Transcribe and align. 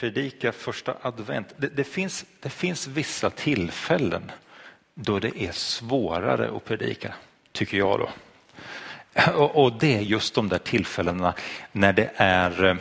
predika 0.00 0.52
första 0.52 0.96
advent. 1.02 1.54
Det, 1.56 1.68
det, 1.68 1.84
finns, 1.84 2.24
det 2.40 2.50
finns 2.50 2.86
vissa 2.86 3.30
tillfällen 3.30 4.30
då 4.94 5.18
det 5.18 5.42
är 5.42 5.52
svårare 5.52 6.56
att 6.56 6.64
predika, 6.64 7.14
tycker 7.52 7.78
jag 7.78 7.98
då. 7.98 8.08
Och, 9.32 9.64
och 9.64 9.72
det 9.72 9.96
är 9.96 10.00
just 10.00 10.34
de 10.34 10.48
där 10.48 10.58
tillfällena 10.58 11.34
när 11.72 11.92
det 11.92 12.10
är 12.16 12.64
eh, 12.64 12.76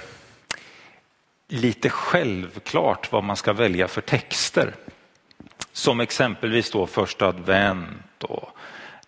lite 1.48 1.90
självklart 1.90 3.12
vad 3.12 3.24
man 3.24 3.36
ska 3.36 3.54
välja 3.54 3.88
för 3.88 4.02
texter. 4.02 4.76
Som 5.72 6.00
exempelvis 6.00 6.72
då 6.72 6.88
första 6.88 7.28
advent 7.28 8.24
och 8.24 8.50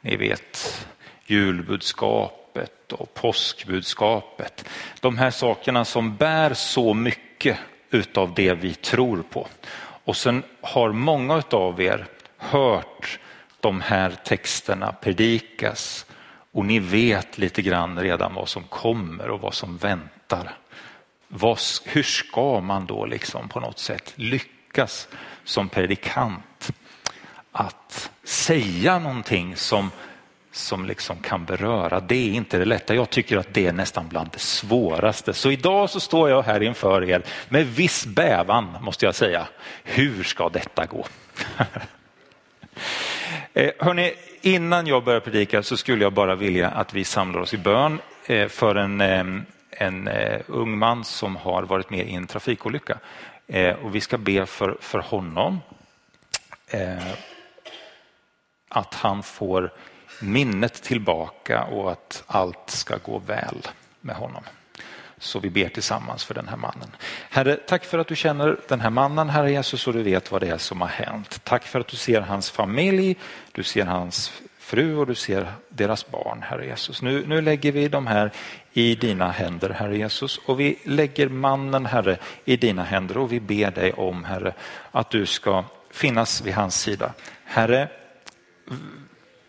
ni 0.02 0.16
vet 0.16 0.88
julbudskapet 1.26 2.92
och 2.92 3.14
påskbudskapet. 3.14 4.66
De 5.00 5.18
här 5.18 5.32
sakerna 5.32 5.86
som 5.86 6.16
bär 6.16 6.54
så 6.54 6.94
mycket 6.94 7.58
utav 7.92 8.34
det 8.34 8.54
vi 8.54 8.74
tror 8.74 9.24
på. 9.30 9.48
Och 10.04 10.18
sen 10.18 10.44
har 10.62 10.92
många 10.92 11.44
av 11.52 11.82
er 11.82 12.06
hört 12.38 13.20
de 13.60 13.82
här 13.82 14.12
texterna 14.26 14.92
predikas 14.92 16.06
och 16.52 16.66
ni 16.66 16.80
vet 16.80 17.38
lite 17.38 17.62
grann 17.62 18.00
redan 18.00 18.34
vad 18.34 18.50
som 18.50 18.64
kommer 18.64 19.30
och 19.30 19.42
vad 19.42 19.54
som 19.54 19.78
väntar. 19.78 20.58
Vad, 21.28 21.60
hur 21.86 22.04
ska 22.04 22.62
man 22.62 22.86
då 22.86 23.06
liksom 23.06 23.50
på 23.50 23.60
något 23.60 23.80
sätt 23.80 24.14
lyckas 24.16 25.08
som 25.44 25.70
predikant 25.70 26.72
att 27.52 28.12
säga 28.24 29.00
någonting 29.00 29.56
som, 29.56 29.92
som 30.52 30.86
liksom 30.86 31.18
kan 31.18 31.46
beröra? 31.46 32.00
Det 32.00 32.16
är 32.16 32.34
inte 32.34 32.58
det 32.58 32.66
lätta. 32.66 32.96
Jag 32.96 33.10
tycker 33.10 33.38
att 33.38 33.54
det 33.54 33.68
är 33.68 33.74
nästan 33.74 34.08
bland 34.08 34.30
det 34.32 34.40
svåraste. 34.40 35.34
Så 35.34 35.52
idag 35.52 35.90
så 35.90 36.00
står 36.00 36.30
jag 36.30 36.42
här 36.42 36.64
inför 36.64 37.04
er 37.10 37.24
med 37.50 37.68
viss 37.68 38.06
bävan 38.06 38.78
måste 38.82 39.06
jag 39.06 39.16
säga. 39.16 39.48
Hur 39.84 40.24
ska 40.24 40.50
detta 40.50 40.86
gå? 40.86 41.06
Hörrni, 41.56 41.86
eh, 43.54 43.72
hörni, 43.80 44.14
innan 44.42 44.88
jag 44.88 45.04
börjar 45.04 45.20
predika 45.20 45.64
så 45.64 45.78
skulle 45.78 46.04
jag 46.04 46.14
bara 46.14 46.36
vilja 46.36 46.70
att 46.70 46.94
vi 46.94 47.04
samlar 47.04 47.42
oss 47.42 47.54
i 47.54 47.58
bön 47.58 48.00
eh, 48.26 48.48
för 48.48 48.76
en, 48.76 49.02
eh, 49.02 49.26
en 49.72 50.10
ung 50.48 50.78
man 50.78 51.04
som 51.04 51.36
har 51.36 51.64
varit 51.64 51.90
med 51.90 52.08
i 52.08 52.14
en 52.14 52.28
trafikolycka. 52.28 52.98
Och 53.82 53.96
vi 53.96 54.02
ska 54.02 54.18
be 54.18 54.46
för, 54.46 54.78
för 54.82 55.00
honom 55.00 55.60
att 58.70 58.94
han 58.94 59.24
får 59.24 59.72
minnet 60.22 60.74
tillbaka 60.74 61.64
och 61.64 61.92
att 61.92 62.24
allt 62.28 62.70
ska 62.70 62.98
gå 62.98 63.18
väl 63.18 63.68
med 64.02 64.16
honom. 64.16 64.44
Så 65.18 65.40
vi 65.40 65.50
ber 65.50 65.70
tillsammans 65.70 66.24
för 66.24 66.34
den 66.34 66.48
här 66.48 66.58
mannen. 66.58 66.96
Herre, 67.30 67.56
tack 67.56 67.86
för 67.86 68.00
att 68.00 68.08
du 68.08 68.16
känner 68.16 68.58
den 68.68 68.82
här 68.82 68.90
mannen, 68.90 69.30
Herre 69.30 69.52
Jesus, 69.52 69.88
och 69.88 69.94
du 69.94 70.04
vet 70.04 70.32
vad 70.32 70.42
det 70.42 70.48
är 70.48 70.58
som 70.58 70.82
har 70.82 70.88
hänt. 70.88 71.44
Tack 71.44 71.64
för 71.64 71.80
att 71.80 71.88
du 71.88 71.98
ser 71.98 72.22
hans 72.22 72.50
familj, 72.50 73.16
du 73.52 73.64
ser 73.64 73.86
hans 73.86 74.42
fru 74.72 74.96
och 74.98 75.08
du 75.08 75.16
ser 75.16 75.54
deras 75.70 76.12
barn, 76.12 76.42
Herre 76.42 76.66
Jesus. 76.66 77.02
Nu, 77.02 77.28
nu 77.28 77.42
lägger 77.42 77.72
vi 77.72 77.88
de 77.88 78.08
här 78.08 78.32
i 78.74 78.96
dina 78.96 79.32
händer, 79.32 79.70
Herre 79.70 79.98
Jesus, 79.98 80.38
och 80.38 80.60
vi 80.60 80.80
lägger 80.84 81.30
mannen, 81.30 81.86
Herre, 81.86 82.18
i 82.46 82.58
dina 82.58 82.84
händer 82.84 83.18
och 83.18 83.32
vi 83.32 83.40
ber 83.40 83.72
dig 83.72 83.94
om, 83.94 84.24
Herre, 84.24 84.54
att 84.92 85.10
du 85.10 85.26
ska 85.26 85.64
finnas 85.92 86.42
vid 86.42 86.54
hans 86.54 86.82
sida. 86.82 87.14
Herre, 87.44 87.90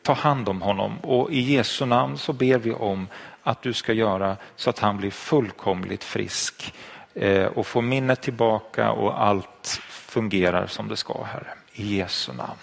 ta 0.02 0.12
hand 0.12 0.48
om 0.48 0.62
honom 0.62 0.98
och 0.98 1.30
i 1.30 1.40
Jesu 1.40 1.86
namn 1.86 2.18
så 2.18 2.32
ber 2.32 2.58
vi 2.58 2.72
om 2.72 3.08
att 3.42 3.62
du 3.62 3.72
ska 3.72 3.92
göra 3.92 4.36
så 4.56 4.70
att 4.70 4.78
han 4.78 4.96
blir 4.96 5.10
fullkomligt 5.10 6.04
frisk 6.04 6.74
eh, 7.14 7.44
och 7.44 7.66
får 7.66 7.82
minnet 7.82 8.22
tillbaka 8.22 8.90
och 8.90 9.22
allt 9.22 9.80
fungerar 9.88 10.66
som 10.66 10.88
det 10.88 10.96
ska, 10.96 11.24
Herre. 11.24 11.54
I 11.72 11.96
Jesu 11.96 12.32
namn. 12.32 12.58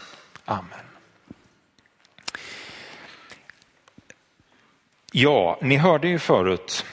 Amen. 0.45 0.85
Ja, 5.11 5.59
ni 5.61 5.77
hörde 5.77 6.07
ju 6.07 6.19
förut 6.19 6.85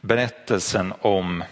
berättelsen 0.00 0.94
om 1.00 1.44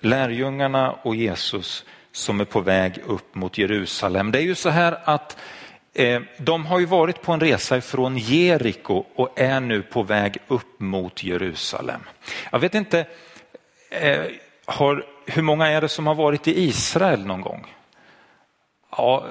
lärjungarna 0.00 0.92
och 0.92 1.16
Jesus 1.16 1.84
som 2.12 2.40
är 2.40 2.44
på 2.44 2.60
väg 2.60 2.98
upp 3.06 3.34
mot 3.34 3.58
Jerusalem. 3.58 4.32
Det 4.32 4.38
är 4.38 4.42
ju 4.42 4.54
så 4.54 4.68
här 4.68 4.98
att 5.04 5.36
Eh, 5.98 6.22
de 6.38 6.66
har 6.66 6.78
ju 6.78 6.86
varit 6.86 7.22
på 7.22 7.32
en 7.32 7.40
resa 7.40 7.80
från 7.80 8.18
Jeriko 8.18 9.04
och 9.14 9.40
är 9.40 9.60
nu 9.60 9.82
på 9.82 10.02
väg 10.02 10.36
upp 10.48 10.80
mot 10.80 11.22
Jerusalem. 11.24 12.00
Jag 12.52 12.58
vet 12.58 12.74
inte, 12.74 13.06
eh, 13.90 14.24
har, 14.64 15.04
hur 15.26 15.42
många 15.42 15.66
är 15.66 15.80
det 15.80 15.88
som 15.88 16.06
har 16.06 16.14
varit 16.14 16.48
i 16.48 16.62
Israel 16.62 17.26
någon 17.26 17.40
gång? 17.40 17.74
Ja, 18.96 19.26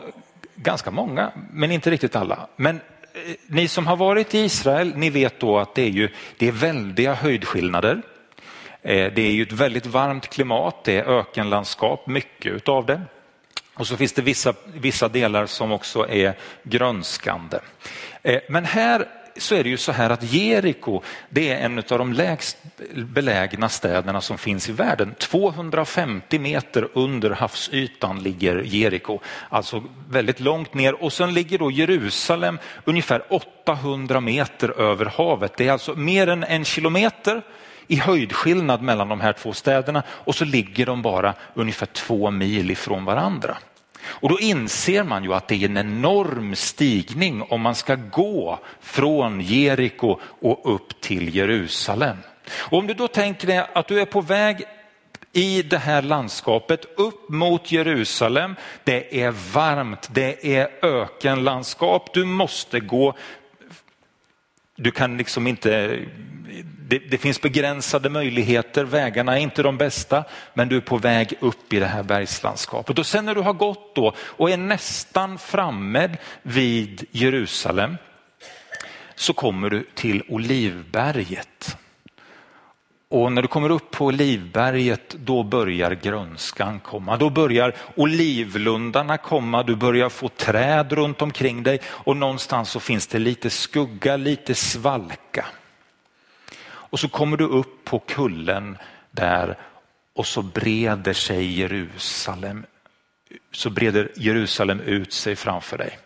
ganska 0.55 0.91
många, 0.91 1.31
men 1.51 1.71
inte 1.71 1.89
riktigt 1.89 2.15
alla. 2.15 2.47
Men 2.55 2.75
eh, 2.75 3.35
ni 3.47 3.67
som 3.67 3.87
har 3.87 3.95
varit 3.95 4.35
i 4.35 4.39
Israel, 4.39 4.93
ni 4.95 5.09
vet 5.09 5.39
då 5.39 5.59
att 5.59 5.75
det 5.75 5.81
är, 5.81 5.89
ju, 5.89 6.09
det 6.37 6.47
är 6.47 6.51
väldiga 6.51 7.13
höjdskillnader. 7.13 8.01
Eh, 8.87 9.13
det 9.13 9.21
är 9.21 9.31
ju 9.31 9.43
ett 9.43 9.51
väldigt 9.51 9.85
varmt 9.85 10.27
klimat, 10.29 10.83
det 10.83 10.97
är 10.97 11.19
ökenlandskap, 11.19 12.07
mycket 12.07 12.51
utav 12.51 12.85
det. 12.85 13.01
Och 13.73 13.87
så 13.87 13.97
finns 13.97 14.13
det 14.13 14.21
vissa, 14.21 14.53
vissa 14.73 15.07
delar 15.07 15.45
som 15.45 15.71
också 15.71 16.09
är 16.09 16.33
grönskande. 16.63 17.59
Eh, 18.23 18.39
men 18.49 18.65
här 18.65 19.05
så 19.37 19.55
är 19.55 19.63
det 19.63 19.69
ju 19.69 19.77
så 19.77 19.91
här 19.91 20.09
att 20.09 20.33
Jeriko, 20.33 21.01
det 21.29 21.49
är 21.49 21.65
en 21.65 21.77
av 21.77 21.97
de 21.97 22.13
lägst 22.13 22.57
belägna 22.95 23.69
städerna 23.69 24.21
som 24.21 24.37
finns 24.37 24.69
i 24.69 24.71
världen. 24.71 25.15
250 25.17 26.39
meter 26.39 26.89
under 26.93 27.29
havsytan 27.29 28.19
ligger 28.19 28.61
Jeriko, 28.65 29.19
alltså 29.49 29.83
väldigt 30.09 30.39
långt 30.39 30.73
ner. 30.73 31.03
Och 31.03 31.13
sen 31.13 31.33
ligger 31.33 31.57
då 31.57 31.71
Jerusalem 31.71 32.59
ungefär 32.85 33.23
800 33.29 34.21
meter 34.21 34.79
över 34.79 35.05
havet. 35.05 35.57
Det 35.57 35.67
är 35.67 35.71
alltså 35.71 35.95
mer 35.95 36.27
än 36.27 36.43
en 36.43 36.65
kilometer 36.65 37.41
i 37.87 37.95
höjdskillnad 37.95 38.81
mellan 38.81 39.09
de 39.09 39.21
här 39.21 39.33
två 39.33 39.53
städerna 39.53 40.03
och 40.09 40.35
så 40.35 40.45
ligger 40.45 40.85
de 40.85 41.01
bara 41.01 41.33
ungefär 41.53 41.85
två 41.85 42.31
mil 42.31 42.71
ifrån 42.71 43.05
varandra. 43.05 43.57
Och 44.05 44.29
då 44.29 44.39
inser 44.39 45.03
man 45.03 45.23
ju 45.23 45.33
att 45.33 45.47
det 45.47 45.55
är 45.55 45.65
en 45.65 45.77
enorm 45.77 46.55
stigning 46.55 47.41
om 47.41 47.61
man 47.61 47.75
ska 47.75 47.95
gå 47.95 48.59
från 48.81 49.41
Jeriko 49.41 50.19
och 50.41 50.75
upp 50.75 51.01
till 51.01 51.35
Jerusalem. 51.35 52.17
Och 52.51 52.77
om 52.77 52.87
du 52.87 52.93
då 52.93 53.07
tänker 53.07 53.47
dig 53.47 53.67
att 53.73 53.87
du 53.87 54.01
är 54.01 54.05
på 54.05 54.21
väg 54.21 54.63
i 55.33 55.61
det 55.61 55.77
här 55.77 56.01
landskapet 56.01 56.85
upp 56.97 57.29
mot 57.29 57.71
Jerusalem. 57.71 58.55
Det 58.83 59.21
är 59.21 59.31
varmt, 59.53 60.09
det 60.11 60.55
är 60.55 60.69
ökenlandskap. 60.81 62.13
Du 62.13 62.25
måste 62.25 62.79
gå 62.79 63.15
du 64.77 64.91
kan 64.91 65.17
liksom 65.17 65.47
inte, 65.47 65.99
det, 66.89 66.99
det, 66.99 67.17
finns 67.17 67.41
begränsade 67.41 68.09
möjligheter, 68.09 68.83
vägarna 68.83 69.37
är 69.37 69.41
inte 69.41 69.63
de 69.63 69.77
bästa, 69.77 70.23
men 70.53 70.69
du 70.69 70.77
är 70.77 70.81
på 70.81 70.97
väg 70.97 71.33
upp 71.39 71.73
i 71.73 71.79
det 71.79 71.85
här 71.85 72.03
bergslandskapet. 72.03 72.99
Och 72.99 73.05
sen 73.05 73.25
när 73.25 73.35
du 73.35 73.41
har 73.41 73.53
gått 73.53 73.95
då 73.95 74.13
och 74.19 74.49
är 74.49 74.57
nästan 74.57 75.37
framme 75.37 76.09
vid 76.41 77.05
Jerusalem 77.11 77.97
så 79.15 79.33
kommer 79.33 79.69
du 79.69 79.85
till 79.95 80.23
Olivberget. 80.27 81.77
Och 83.09 83.31
när 83.31 83.41
du 83.41 83.47
kommer 83.47 83.69
upp 83.69 83.91
på 83.91 84.05
Olivberget 84.05 85.09
då 85.09 85.43
börjar 85.43 85.91
grönskan 85.91 86.79
komma. 86.79 87.17
Då 87.17 87.29
börjar 87.29 87.75
olivlundarna 87.95 89.17
komma, 89.17 89.63
du 89.63 89.75
börjar 89.75 90.09
få 90.09 90.29
träd 90.29 90.93
runt 90.93 91.21
omkring 91.21 91.63
dig 91.63 91.79
och 91.85 92.17
någonstans 92.17 92.69
så 92.69 92.79
finns 92.79 93.07
det 93.07 93.19
lite 93.19 93.49
skugga, 93.49 94.17
lite 94.17 94.55
svalka. 94.55 95.45
Och 96.89 96.99
så 96.99 97.09
kommer 97.09 97.37
du 97.37 97.45
upp 97.45 97.85
på 97.85 97.99
kullen 97.99 98.77
där 99.11 99.57
och 100.13 100.27
så 100.27 100.41
breder 100.41 101.13
sig 101.13 101.59
Jerusalem, 101.59 102.65
så 103.51 103.69
breder 103.69 104.11
Jerusalem 104.15 104.79
ut 104.79 105.13
sig 105.13 105.35
framför 105.35 105.77
dig. 105.77 105.99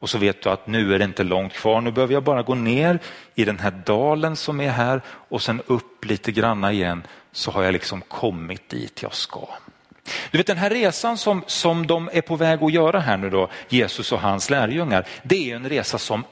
Och 0.00 0.10
så 0.10 0.18
vet 0.18 0.42
du 0.42 0.50
att 0.50 0.66
nu 0.66 0.94
är 0.94 0.98
det 0.98 1.04
inte 1.04 1.22
långt 1.22 1.52
kvar, 1.52 1.80
nu 1.80 1.90
behöver 1.90 2.14
jag 2.14 2.22
bara 2.22 2.42
gå 2.42 2.54
ner 2.54 2.98
i 3.34 3.44
den 3.44 3.58
här 3.58 3.70
dalen 3.70 4.36
som 4.36 4.60
är 4.60 4.70
här 4.70 5.00
och 5.06 5.42
sen 5.42 5.62
upp 5.66 6.04
lite 6.04 6.32
granna 6.32 6.72
igen 6.72 7.02
så 7.32 7.50
har 7.50 7.62
jag 7.62 7.72
liksom 7.72 8.00
kommit 8.00 8.68
dit 8.68 9.02
jag 9.02 9.14
ska. 9.14 9.48
Du 10.30 10.38
vet 10.38 10.46
den 10.46 10.56
här 10.56 10.70
resan 10.70 11.18
som, 11.18 11.44
som 11.46 11.86
de 11.86 12.10
är 12.12 12.20
på 12.20 12.36
väg 12.36 12.62
att 12.62 12.72
göra 12.72 13.00
här 13.00 13.16
nu 13.16 13.30
då, 13.30 13.50
Jesus 13.68 14.12
och 14.12 14.20
hans 14.20 14.50
lärjungar, 14.50 15.06
det 15.22 15.50
är 15.50 15.56
en 15.56 15.68
resa 15.68 15.98
som 15.98 16.24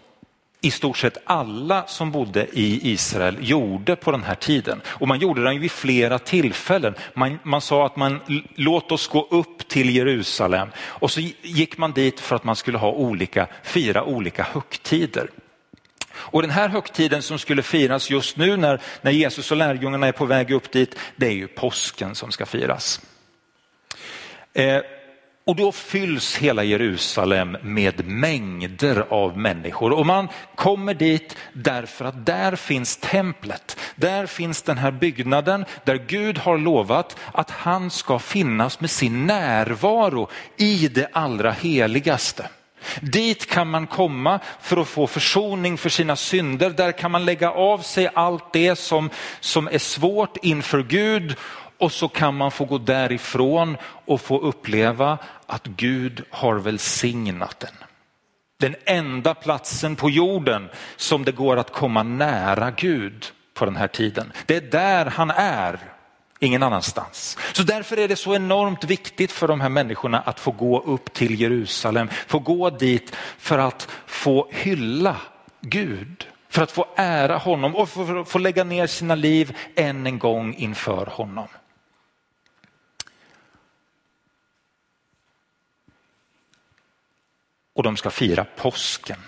i 0.61 0.71
stort 0.71 0.99
sett 0.99 1.19
alla 1.25 1.87
som 1.87 2.11
bodde 2.11 2.47
i 2.53 2.93
Israel 2.93 3.37
gjorde 3.41 3.97
på 3.97 4.11
den 4.11 4.23
här 4.23 4.35
tiden. 4.35 4.81
Och 4.87 5.09
man 5.09 5.19
gjorde 5.19 5.45
den 5.45 5.61
vid 5.61 5.71
flera 5.71 6.19
tillfällen. 6.19 6.95
Man, 7.15 7.39
man 7.43 7.61
sa 7.61 7.87
att 7.87 7.97
man 7.97 8.21
låt 8.55 8.93
oss 8.93 9.09
gå 9.09 9.29
upp 9.31 9.69
till 9.69 9.97
Jerusalem 9.97 10.69
och 10.79 11.11
så 11.11 11.21
gick 11.43 11.79
man 11.79 11.93
dit 11.93 12.21
för 12.21 12.37
att 12.37 12.45
man 12.45 12.57
skulle 12.57 12.79
ha 12.79 12.91
olika, 12.91 13.47
fira 13.63 14.05
olika 14.05 14.43
högtider. 14.43 15.31
Och 16.15 16.43
den 16.43 16.51
här 16.51 16.69
högtiden 16.69 17.23
som 17.23 17.39
skulle 17.39 17.63
firas 17.63 18.11
just 18.11 18.37
nu 18.37 18.57
när, 18.57 18.81
när 19.03 19.11
Jesus 19.11 19.51
och 19.51 19.57
lärjungarna 19.57 20.07
är 20.07 20.13
på 20.13 20.25
väg 20.25 20.51
upp 20.51 20.73
dit, 20.73 20.99
det 21.17 21.27
är 21.27 21.33
ju 21.33 21.49
påsken 21.49 22.15
som 22.15 22.33
ska 22.33 22.47
firas. 22.47 23.01
Eh, 24.55 24.81
och 25.47 25.57
då 25.57 25.73
fylls 25.73 26.37
hela 26.37 26.65
Jerusalem 26.65 27.57
med 27.63 28.07
mängder 28.07 29.07
av 29.11 29.39
människor 29.39 29.93
och 29.93 30.07
man 30.07 30.29
kommer 30.55 30.95
dit 30.95 31.37
därför 31.53 32.05
att 32.05 32.27
där 32.27 32.57
finns 32.57 32.97
templet. 32.97 33.79
Där 33.97 34.27
finns 34.27 34.63
den 34.63 34.79
här 34.79 34.91
byggnaden 34.91 35.65
där 35.85 35.97
Gud 36.07 36.39
har 36.39 36.59
lovat 36.59 37.17
att 37.33 37.51
han 37.51 37.91
ska 37.91 38.19
finnas 38.19 38.81
med 38.81 38.91
sin 38.91 39.27
närvaro 39.27 40.29
i 40.57 40.89
det 40.89 41.09
allra 41.13 41.51
heligaste. 41.51 42.49
Dit 43.01 43.51
kan 43.51 43.71
man 43.71 43.87
komma 43.87 44.41
för 44.61 44.77
att 44.77 44.89
få 44.89 45.07
försoning 45.07 45.79
för 45.79 45.89
sina 45.89 46.17
synder. 46.17 46.71
Där 46.71 46.93
kan 46.93 47.11
man 47.11 47.25
lägga 47.25 47.51
av 47.51 47.79
sig 47.79 48.09
allt 48.15 48.53
det 48.53 48.77
som, 48.77 49.11
som 49.41 49.69
är 49.69 49.79
svårt 49.79 50.37
inför 50.43 50.83
Gud 50.83 51.37
och 51.79 51.93
så 51.93 52.09
kan 52.09 52.37
man 52.37 52.51
få 52.51 52.65
gå 52.65 52.79
därifrån 52.79 53.77
och 53.83 54.21
få 54.21 54.39
uppleva 54.39 55.19
att 55.47 55.67
Gud 55.67 56.25
har 56.31 56.55
välsignat 56.55 57.61
den. 57.61 57.75
Den 58.59 58.75
enda 58.85 59.35
platsen 59.35 59.97
på 59.97 60.11
jorden 60.11 60.69
som 60.97 61.25
det 61.25 61.33
går 61.33 61.57
att 61.57 61.73
komma 61.73 62.03
nära 62.03 62.71
Gud 62.71 63.27
på 63.55 63.65
den 63.65 63.77
här 63.77 63.89
tiden. 63.89 64.33
Det 64.47 64.57
är 64.57 64.61
där 64.61 65.07
han 65.07 65.31
är, 65.31 65.79
ingen 66.41 66.63
annanstans. 66.63 67.39
Så 67.53 67.63
därför 67.63 67.97
är 67.97 68.09
det 68.09 68.17
så 68.17 68.35
enormt 68.35 68.85
viktigt 68.85 69.33
för 69.33 69.49
de 69.49 69.61
här 69.61 69.69
människorna 69.69 70.21
att 70.21 70.41
få 70.41 70.51
gå 70.51 70.81
upp 70.81 71.13
till 71.13 71.41
Jerusalem, 71.41 72.09
få 72.27 72.39
gå 72.39 72.71
dit 72.71 73.17
för 73.39 73.59
att 73.59 73.89
få 74.07 74.49
hylla 74.51 75.17
Gud, 75.61 76.27
för 76.49 76.63
att 76.63 76.73
få 76.73 76.87
ära 76.97 77.37
honom 77.37 77.77
och 77.77 77.89
för 77.89 78.21
att 78.21 78.29
få 78.29 78.39
lägga 78.39 78.65
ner 78.65 78.87
sina 78.87 79.15
liv 79.15 79.57
än 79.75 80.07
en 80.07 80.19
gång 80.19 80.55
inför 80.55 81.07
honom. 81.07 81.49
Och 87.77 87.83
de 87.83 87.97
ska 87.97 88.11
fira 88.11 88.45
påsken. 88.57 89.19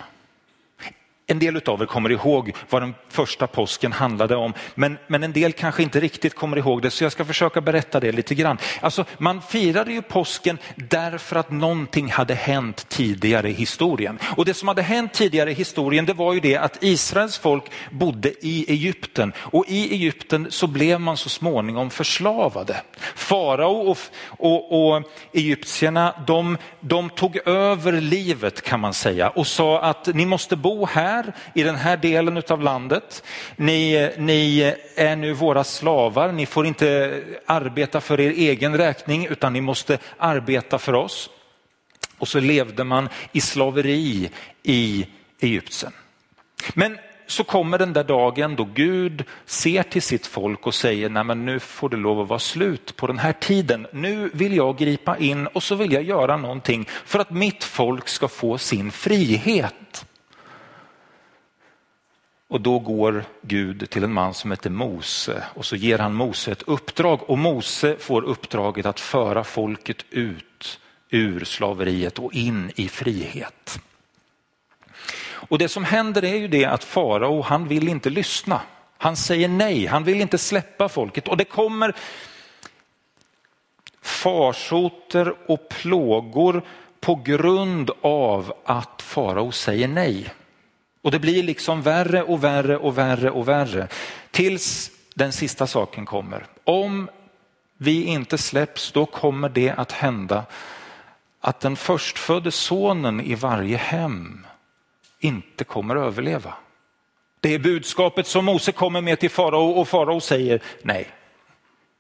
En 1.31 1.39
del 1.39 1.61
av 1.67 1.83
er 1.83 1.87
kommer 1.87 2.13
ihåg 2.13 2.53
vad 2.71 2.83
den 2.83 2.95
första 3.09 3.47
påsken 3.47 3.93
handlade 3.93 4.37
om, 4.37 4.53
men, 4.75 4.99
men 5.07 5.23
en 5.23 5.33
del 5.33 5.53
kanske 5.53 5.83
inte 5.83 6.01
riktigt 6.01 6.35
kommer 6.35 6.59
ihåg 6.59 6.83
det, 6.83 6.91
så 6.91 7.05
jag 7.05 7.13
ska 7.13 7.25
försöka 7.25 7.61
berätta 7.61 8.01
det 8.01 8.13
lite 8.13 8.35
grann. 8.35 8.59
Alltså, 8.81 9.05
man 9.19 9.43
firade 9.43 9.93
ju 9.93 10.03
påsken 10.03 10.59
därför 10.77 11.37
att 11.37 11.51
någonting 11.51 12.11
hade 12.11 12.35
hänt 12.35 12.89
tidigare 12.89 13.51
i 13.51 13.53
historien. 13.53 14.19
Och 14.37 14.45
det 14.45 14.55
som 14.55 14.69
hade 14.69 14.83
hänt 14.83 15.13
tidigare 15.13 15.51
i 15.51 15.55
historien, 15.55 16.07
det 16.07 16.13
var 16.13 16.35
ju 16.35 16.41
det 16.41 16.57
att 16.57 16.83
Israels 16.85 17.39
folk 17.39 17.65
bodde 17.91 18.47
i 18.47 18.65
Egypten 18.69 19.33
och 19.39 19.65
i 19.69 19.95
Egypten 19.95 20.47
så 20.51 20.67
blev 20.67 21.01
man 21.01 21.17
så 21.17 21.29
småningom 21.29 21.91
förslavade. 21.91 22.83
Farao 23.15 23.91
och, 23.91 23.99
och, 24.27 24.95
och 24.95 25.03
egyptierna, 25.33 26.15
de, 26.27 26.59
de 26.81 27.11
tog 27.11 27.49
över 27.49 27.93
livet 27.93 28.63
kan 28.63 28.81
man 28.81 28.95
säga 28.95 29.29
och 29.29 29.47
sa 29.47 29.81
att 29.81 30.07
ni 30.07 30.27
måste 30.27 30.57
bo 30.57 30.87
här 30.87 31.18
här 31.25 31.33
i 31.55 31.63
den 31.63 31.77
här 31.77 31.97
delen 31.97 32.43
av 32.49 32.63
landet. 32.63 33.23
Ni, 33.57 34.11
ni 34.19 34.75
är 34.97 35.17
nu 35.17 35.33
våra 35.33 35.65
slavar, 35.65 36.33
ni 36.33 36.47
får 36.47 36.67
inte 36.67 37.23
arbeta 37.47 38.01
för 38.01 38.21
er 38.21 38.31
egen 38.31 38.77
räkning 38.77 39.27
utan 39.27 39.53
ni 39.53 39.61
måste 39.61 39.99
arbeta 40.19 40.79
för 40.79 40.95
oss. 40.95 41.31
Och 42.19 42.29
så 42.29 42.41
levde 42.41 42.85
man 42.85 43.09
i 43.33 43.41
slaveri 43.41 44.31
i 44.63 45.07
Egypten. 45.41 45.93
Men 46.75 46.99
så 47.27 47.45
kommer 47.45 47.79
den 47.79 47.93
där 47.93 48.05
dagen 48.05 48.57
då 48.57 48.65
Gud 48.65 49.25
ser 49.47 49.83
till 49.83 50.03
sitt 50.03 50.27
folk 50.27 50.67
och 50.67 50.75
säger, 50.75 51.09
nej 51.09 51.25
men 51.25 51.45
nu 51.47 51.61
får 51.61 51.89
det 51.89 51.97
lov 51.97 52.21
att 52.21 52.29
vara 52.29 52.39
slut 52.39 52.97
på 52.97 53.07
den 53.07 53.19
här 53.19 53.33
tiden. 53.33 53.87
Nu 53.93 54.31
vill 54.35 54.57
jag 54.57 54.79
gripa 54.79 55.17
in 55.17 55.47
och 55.47 55.63
så 55.63 55.75
vill 55.75 55.93
jag 55.93 56.03
göra 56.03 56.37
någonting 56.37 56.89
för 57.05 57.19
att 57.19 57.31
mitt 57.31 57.65
folk 57.65 58.09
ska 58.09 58.29
få 58.29 58.59
sin 58.59 58.91
frihet. 58.91 60.05
Och 62.49 62.61
då 62.61 62.79
går 62.79 63.25
Gud 63.43 63.91
till 63.91 64.05
en 64.05 64.13
man 64.13 64.35
som 64.35 64.51
heter 64.51 64.71
Mose 64.71 65.45
och 65.55 65.65
så 65.65 65.77
ger 65.77 65.99
han 65.99 66.15
Mose 66.15 66.53
ett 66.53 66.63
uppdrag 66.63 67.31
och 67.31 67.39
Mose 67.39 67.97
får 67.99 68.23
uppdraget 68.23 68.87
att 68.87 69.01
föra 69.01 69.45
folket 69.45 70.05
ut 70.11 70.81
ur 71.11 71.45
slaveriet 71.45 72.19
och 72.19 72.35
in 72.35 72.73
i 72.77 72.89
frihet. 72.89 73.81
Och 75.21 75.59
det 75.59 75.69
som 75.69 75.85
händer 75.85 76.25
är 76.25 76.35
ju 76.35 76.49
det 76.49 76.65
att 76.65 76.85
farao, 76.85 77.43
han 77.43 77.69
vill 77.69 77.89
inte 77.89 78.11
lyssna. 78.11 78.61
Han 78.99 79.17
säger 79.17 79.49
nej, 79.49 79.87
han 79.87 80.05
vill 80.05 80.21
inte 80.21 80.39
släppa 80.39 80.89
folket 80.89 81.29
och 81.29 81.37
det 81.37 81.45
kommer 81.45 81.97
farsoter 84.03 85.35
och 85.47 85.69
plågor 85.69 86.63
på 87.01 87.15
grund 87.15 87.91
av 88.01 88.53
att 88.65 89.03
farao 89.03 89.53
säger 89.53 89.89
nej. 89.89 90.33
Och 91.09 91.13
det 91.13 91.19
blir 91.19 91.43
liksom 91.43 91.83
värre 91.83 92.23
och 92.23 92.45
värre 92.45 92.77
och 92.77 92.99
värre 92.99 93.31
och 93.31 93.49
värre. 93.49 93.89
Tills 94.31 94.91
den 95.15 95.33
sista 95.33 95.67
saken 95.67 96.07
kommer. 96.07 96.47
Om 96.65 97.11
vi 97.77 98.05
inte 98.05 98.39
släpps 98.39 98.93
då 98.93 99.07
kommer 99.07 99.49
det 99.49 99.71
att 99.71 99.93
hända 99.93 100.45
att 101.41 101.61
den 101.61 101.77
förstfödde 101.77 102.51
sonen 102.51 103.21
i 103.21 103.35
varje 103.35 103.77
hem 103.77 104.47
inte 105.21 105.65
kommer 105.65 105.97
att 105.97 106.03
överleva. 106.03 106.55
Det 107.41 107.55
är 107.55 107.59
budskapet 107.59 108.27
som 108.27 108.45
Mose 108.45 108.73
kommer 108.73 109.01
med 109.01 109.21
till 109.21 109.31
farao 109.31 109.71
och 109.71 109.89
farao 109.89 110.21
säger 110.21 110.63
nej, 110.83 111.09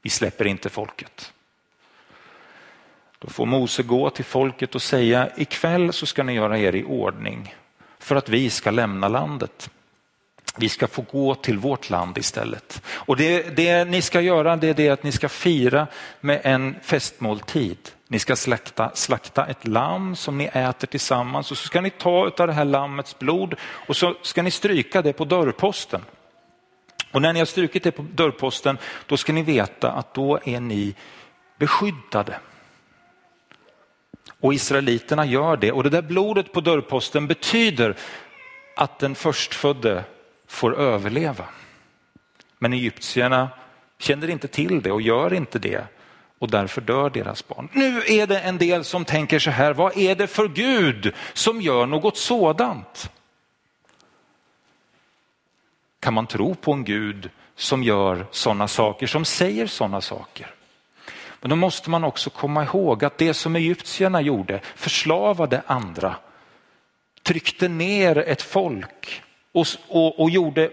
vi 0.02 0.10
släpper 0.10 0.46
inte 0.46 0.68
folket. 0.68 1.32
Då 3.18 3.28
får 3.28 3.46
Mose 3.46 3.82
gå 3.82 4.10
till 4.10 4.24
folket 4.24 4.74
och 4.74 4.82
säga 4.82 5.30
ikväll 5.36 5.92
så 5.92 6.06
ska 6.06 6.22
ni 6.22 6.32
göra 6.32 6.58
er 6.58 6.74
i 6.74 6.84
ordning 6.84 7.54
för 8.08 8.16
att 8.16 8.28
vi 8.28 8.50
ska 8.50 8.70
lämna 8.70 9.08
landet. 9.08 9.70
Vi 10.56 10.68
ska 10.68 10.86
få 10.86 11.02
gå 11.02 11.34
till 11.34 11.58
vårt 11.58 11.90
land 11.90 12.18
istället. 12.18 12.82
Och 12.88 13.16
det, 13.16 13.56
det 13.56 13.84
ni 13.84 14.02
ska 14.02 14.20
göra 14.20 14.56
det 14.56 14.68
är 14.68 14.74
det 14.74 14.88
att 14.88 15.02
ni 15.02 15.12
ska 15.12 15.28
fira 15.28 15.86
med 16.20 16.40
en 16.44 16.76
festmåltid. 16.82 17.78
Ni 18.08 18.18
ska 18.18 18.36
slakta, 18.36 18.90
slakta 18.94 19.46
ett 19.46 19.66
lamm 19.66 20.16
som 20.16 20.38
ni 20.38 20.44
äter 20.44 20.86
tillsammans 20.86 21.50
och 21.50 21.58
så 21.58 21.66
ska 21.66 21.80
ni 21.80 21.90
ta 21.90 22.32
av 22.38 22.46
det 22.46 22.52
här 22.52 22.64
lammets 22.64 23.18
blod 23.18 23.54
och 23.62 23.96
så 23.96 24.14
ska 24.22 24.42
ni 24.42 24.50
stryka 24.50 25.02
det 25.02 25.12
på 25.12 25.24
dörrposten. 25.24 26.04
Och 27.12 27.22
när 27.22 27.32
ni 27.32 27.38
har 27.38 27.46
strukit 27.46 27.82
det 27.82 27.90
på 27.90 28.02
dörrposten 28.02 28.78
då 29.06 29.16
ska 29.16 29.32
ni 29.32 29.42
veta 29.42 29.92
att 29.92 30.14
då 30.14 30.38
är 30.44 30.60
ni 30.60 30.94
beskyddade. 31.58 32.38
Och 34.40 34.54
israeliterna 34.54 35.26
gör 35.26 35.56
det 35.56 35.72
och 35.72 35.82
det 35.82 35.90
där 35.90 36.02
blodet 36.02 36.52
på 36.52 36.60
dörrposten 36.60 37.26
betyder 37.26 37.96
att 38.76 38.98
den 38.98 39.14
förstfödde 39.14 40.04
får 40.46 40.80
överleva. 40.80 41.44
Men 42.58 42.72
egyptierna 42.72 43.48
känner 43.98 44.30
inte 44.30 44.48
till 44.48 44.82
det 44.82 44.92
och 44.92 45.02
gör 45.02 45.34
inte 45.34 45.58
det 45.58 45.84
och 46.38 46.50
därför 46.50 46.80
dör 46.80 47.10
deras 47.10 47.48
barn. 47.48 47.68
Nu 47.72 48.02
är 48.06 48.26
det 48.26 48.40
en 48.40 48.58
del 48.58 48.84
som 48.84 49.04
tänker 49.04 49.38
så 49.38 49.50
här, 49.50 49.72
vad 49.74 49.96
är 49.96 50.14
det 50.14 50.26
för 50.26 50.48
Gud 50.48 51.14
som 51.32 51.60
gör 51.60 51.86
något 51.86 52.16
sådant? 52.16 53.10
Kan 56.00 56.14
man 56.14 56.26
tro 56.26 56.54
på 56.54 56.72
en 56.72 56.84
Gud 56.84 57.30
som 57.56 57.82
gör 57.82 58.26
sådana 58.30 58.68
saker, 58.68 59.06
som 59.06 59.24
säger 59.24 59.66
sådana 59.66 60.00
saker? 60.00 60.54
Men 61.40 61.50
då 61.50 61.56
måste 61.56 61.90
man 61.90 62.04
också 62.04 62.30
komma 62.30 62.64
ihåg 62.64 63.04
att 63.04 63.18
det 63.18 63.34
som 63.34 63.56
egyptierna 63.56 64.20
gjorde, 64.20 64.60
förslavade 64.74 65.62
andra, 65.66 66.16
tryckte 67.22 67.68
ner 67.68 68.18
ett 68.18 68.42
folk 68.42 69.22
och, 69.52 69.66
och, 69.88 70.20
och 70.20 70.30
gjorde 70.30 70.70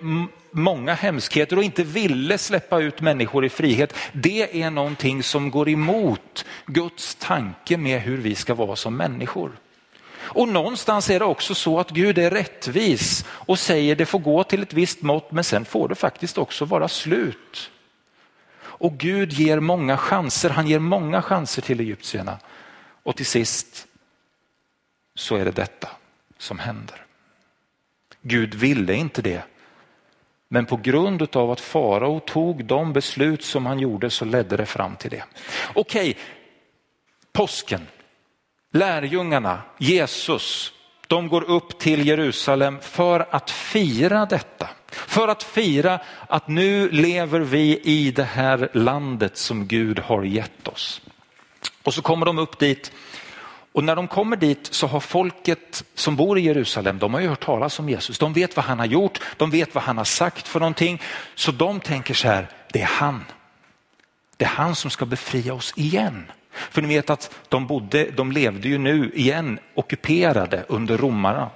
många 0.51 0.93
hemskheter 0.93 1.57
och 1.57 1.63
inte 1.63 1.83
ville 1.83 2.37
släppa 2.37 2.79
ut 2.79 3.01
människor 3.01 3.45
i 3.45 3.49
frihet. 3.49 3.95
Det 4.11 4.61
är 4.61 4.69
någonting 4.69 5.23
som 5.23 5.51
går 5.51 5.69
emot 5.69 6.45
Guds 6.65 7.15
tanke 7.15 7.77
med 7.77 8.01
hur 8.01 8.17
vi 8.17 8.35
ska 8.35 8.53
vara 8.53 8.75
som 8.75 8.97
människor. 8.97 9.51
Och 10.17 10.47
någonstans 10.47 11.09
är 11.09 11.19
det 11.19 11.25
också 11.25 11.55
så 11.55 11.79
att 11.79 11.89
Gud 11.89 12.17
är 12.17 12.31
rättvis 12.31 13.25
och 13.29 13.59
säger 13.59 13.95
det 13.95 14.05
får 14.05 14.19
gå 14.19 14.43
till 14.43 14.63
ett 14.63 14.73
visst 14.73 15.01
mått 15.01 15.31
men 15.31 15.43
sen 15.43 15.65
får 15.65 15.87
det 15.89 15.95
faktiskt 15.95 16.37
också 16.37 16.65
vara 16.65 16.87
slut. 16.87 17.71
Och 18.85 18.97
Gud 18.97 19.33
ger 19.33 19.59
många 19.59 19.97
chanser, 19.97 20.49
han 20.49 20.67
ger 20.67 20.79
många 20.79 21.21
chanser 21.21 21.61
till 21.61 21.79
egyptierna. 21.79 22.37
Och 23.03 23.15
till 23.15 23.25
sist 23.25 23.87
så 25.15 25.35
är 25.35 25.45
det 25.45 25.51
detta 25.51 25.89
som 26.37 26.59
händer. 26.59 27.05
Gud 28.21 28.55
ville 28.55 28.93
inte 28.93 29.21
det. 29.21 29.41
Men 30.47 30.65
på 30.65 30.77
grund 30.77 31.35
av 31.35 31.51
att 31.51 31.59
farao 31.59 32.19
tog 32.19 32.65
de 32.65 32.93
beslut 32.93 33.43
som 33.43 33.65
han 33.65 33.79
gjorde 33.79 34.09
så 34.09 34.25
ledde 34.25 34.57
det 34.57 34.65
fram 34.65 34.95
till 34.95 35.11
det. 35.11 35.23
Okej, 35.73 36.17
påsken, 37.33 37.87
lärjungarna, 38.71 39.61
Jesus, 39.77 40.73
de 41.07 41.27
går 41.27 41.43
upp 41.43 41.79
till 41.79 42.07
Jerusalem 42.07 42.79
för 42.81 43.27
att 43.29 43.51
fira 43.51 44.25
detta. 44.25 44.69
För 45.15 45.27
att 45.27 45.43
fira 45.43 45.99
att 46.27 46.47
nu 46.47 46.89
lever 46.89 47.39
vi 47.39 47.79
i 47.83 48.11
det 48.11 48.23
här 48.23 48.69
landet 48.73 49.37
som 49.37 49.67
Gud 49.67 49.99
har 49.99 50.23
gett 50.23 50.67
oss. 50.67 51.01
Och 51.83 51.93
så 51.93 52.01
kommer 52.01 52.25
de 52.25 52.39
upp 52.39 52.59
dit 52.59 52.91
och 53.71 53.83
när 53.83 53.95
de 53.95 54.07
kommer 54.07 54.35
dit 54.35 54.67
så 54.71 54.87
har 54.87 54.99
folket 54.99 55.83
som 55.93 56.15
bor 56.15 56.37
i 56.37 56.41
Jerusalem, 56.41 56.99
de 56.99 57.13
har 57.13 57.21
ju 57.21 57.27
hört 57.27 57.45
talas 57.45 57.79
om 57.79 57.89
Jesus. 57.89 58.19
De 58.19 58.33
vet 58.33 58.55
vad 58.55 58.65
han 58.65 58.79
har 58.79 58.85
gjort, 58.85 59.19
de 59.37 59.51
vet 59.51 59.75
vad 59.75 59.83
han 59.83 59.97
har 59.97 60.05
sagt 60.05 60.47
för 60.47 60.59
någonting. 60.59 61.01
Så 61.35 61.51
de 61.51 61.79
tänker 61.79 62.13
så 62.13 62.27
här, 62.27 62.47
det 62.71 62.81
är 62.81 62.85
han. 62.85 63.25
Det 64.37 64.45
är 64.45 64.49
han 64.49 64.75
som 64.75 64.91
ska 64.91 65.05
befria 65.05 65.53
oss 65.53 65.73
igen. 65.75 66.31
För 66.51 66.81
ni 66.81 66.87
vet 66.87 67.09
att 67.09 67.35
de, 67.49 67.67
bodde, 67.67 68.11
de 68.11 68.31
levde 68.31 68.67
ju 68.67 68.77
nu 68.77 69.11
igen 69.15 69.59
ockuperade 69.75 70.65
under 70.67 70.97
romarna. 70.97 71.49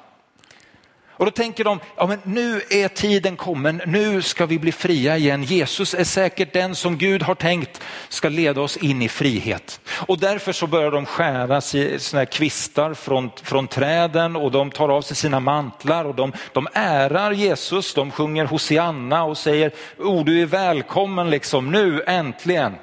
Och 1.20 1.26
då 1.26 1.32
tänker 1.32 1.64
de, 1.64 1.80
ja 1.96 2.08
men 2.08 2.20
nu 2.24 2.62
är 2.70 2.88
tiden 2.88 3.36
kommen, 3.36 3.82
nu 3.86 4.22
ska 4.22 4.46
vi 4.46 4.60
bli 4.60 4.72
fria 4.72 5.18
igen. 5.18 5.44
Jesus 5.44 5.94
är 5.94 6.04
säkert 6.04 6.54
den 6.54 6.76
som 6.76 6.98
Gud 6.98 7.24
har 7.24 7.36
tänkt 7.36 7.82
ska 8.10 8.30
leda 8.30 8.62
oss 8.62 8.78
in 8.78 9.02
i 9.02 9.10
frihet. 9.10 9.82
Och 9.90 10.20
därför 10.20 10.52
så 10.52 10.68
börjar 10.68 10.92
de 10.92 11.06
skära 11.06 11.62
sina 11.62 12.26
kvistar 12.26 12.94
från, 12.94 13.32
från 13.44 13.68
träden 13.68 14.36
och 14.36 14.52
de 14.52 14.72
tar 14.72 14.90
av 14.90 15.02
sig 15.02 15.18
sina 15.18 15.40
mantlar 15.40 16.06
och 16.06 16.16
de, 16.16 16.34
de 16.54 16.68
ärar 16.74 17.32
Jesus, 17.32 17.94
de 17.94 18.12
sjunger 18.12 18.46
Hosianna 18.46 19.24
och 19.24 19.38
säger, 19.38 19.72
oh 19.98 20.26
du 20.26 20.42
är 20.42 20.46
välkommen 20.46 21.30
liksom, 21.30 21.72
nu 21.72 22.04
äntligen. 22.08 22.74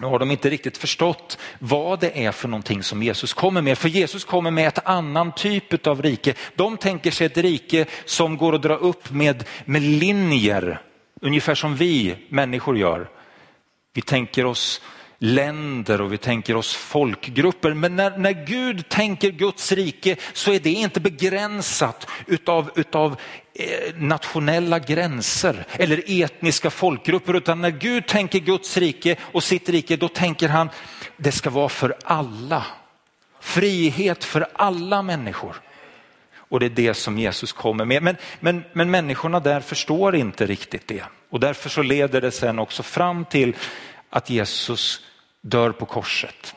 Nu 0.00 0.06
har 0.06 0.18
de 0.18 0.30
inte 0.30 0.50
riktigt 0.50 0.78
förstått 0.78 1.38
vad 1.58 2.00
det 2.00 2.24
är 2.24 2.32
för 2.32 2.48
någonting 2.48 2.82
som 2.82 3.02
Jesus 3.02 3.34
kommer 3.34 3.62
med. 3.62 3.78
För 3.78 3.88
Jesus 3.88 4.24
kommer 4.24 4.50
med 4.50 4.68
ett 4.68 4.86
annan 4.86 5.32
typ 5.32 5.86
av 5.86 6.02
rike. 6.02 6.34
De 6.54 6.76
tänker 6.76 7.10
sig 7.10 7.26
ett 7.26 7.38
rike 7.38 7.86
som 8.04 8.36
går 8.36 8.54
att 8.54 8.62
dra 8.62 8.74
upp 8.74 9.10
med, 9.10 9.44
med 9.64 9.82
linjer, 9.82 10.82
ungefär 11.20 11.54
som 11.54 11.76
vi 11.76 12.16
människor 12.28 12.78
gör. 12.78 13.08
Vi 13.94 14.02
tänker 14.02 14.46
oss 14.46 14.80
länder 15.18 16.00
och 16.00 16.12
vi 16.12 16.18
tänker 16.18 16.56
oss 16.56 16.74
folkgrupper. 16.74 17.74
Men 17.74 17.96
när, 17.96 18.18
när 18.18 18.46
Gud 18.46 18.88
tänker 18.88 19.30
Guds 19.30 19.72
rike 19.72 20.16
så 20.32 20.52
är 20.52 20.60
det 20.60 20.70
inte 20.70 21.00
begränsat 21.00 22.06
utav, 22.26 22.70
utav 22.74 23.16
Eh, 23.60 23.94
nationella 23.96 24.78
gränser 24.78 25.66
eller 25.72 26.22
etniska 26.22 26.70
folkgrupper 26.70 27.34
utan 27.34 27.60
när 27.60 27.70
Gud 27.70 28.06
tänker 28.06 28.38
Guds 28.38 28.76
rike 28.76 29.16
och 29.32 29.42
sitt 29.42 29.68
rike 29.68 29.96
då 29.96 30.08
tänker 30.08 30.48
han 30.48 30.70
det 31.16 31.32
ska 31.32 31.50
vara 31.50 31.68
för 31.68 31.96
alla. 32.04 32.66
Frihet 33.40 34.24
för 34.24 34.46
alla 34.54 35.02
människor. 35.02 35.60
Och 36.36 36.60
det 36.60 36.66
är 36.66 36.70
det 36.70 36.94
som 36.94 37.18
Jesus 37.18 37.52
kommer 37.52 37.84
med. 37.84 38.02
Men, 38.02 38.16
men, 38.40 38.64
men 38.72 38.90
människorna 38.90 39.40
där 39.40 39.60
förstår 39.60 40.16
inte 40.16 40.46
riktigt 40.46 40.88
det. 40.88 41.04
Och 41.30 41.40
därför 41.40 41.68
så 41.68 41.82
leder 41.82 42.20
det 42.20 42.30
sen 42.30 42.58
också 42.58 42.82
fram 42.82 43.24
till 43.24 43.56
att 44.10 44.30
Jesus 44.30 45.00
dör 45.40 45.70
på 45.70 45.86
korset 45.86 46.54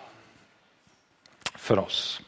för 1.55 1.79
oss. 1.79 2.21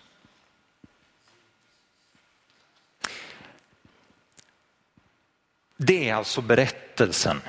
Det 5.78 6.10
är 6.10 6.16
alltså 6.16 6.42
berättelsen. 6.42 7.42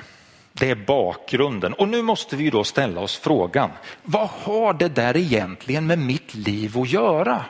Det 0.53 0.69
är 0.69 0.75
bakgrunden. 0.75 1.73
Och 1.73 1.87
nu 1.87 2.01
måste 2.01 2.35
vi 2.35 2.49
då 2.49 2.63
ställa 2.63 3.01
oss 3.01 3.17
frågan, 3.17 3.69
vad 4.03 4.27
har 4.27 4.73
det 4.73 4.89
där 4.89 5.17
egentligen 5.17 5.87
med 5.87 5.99
mitt 5.99 6.35
liv 6.35 6.77
att 6.77 6.89
göra? 6.89 7.45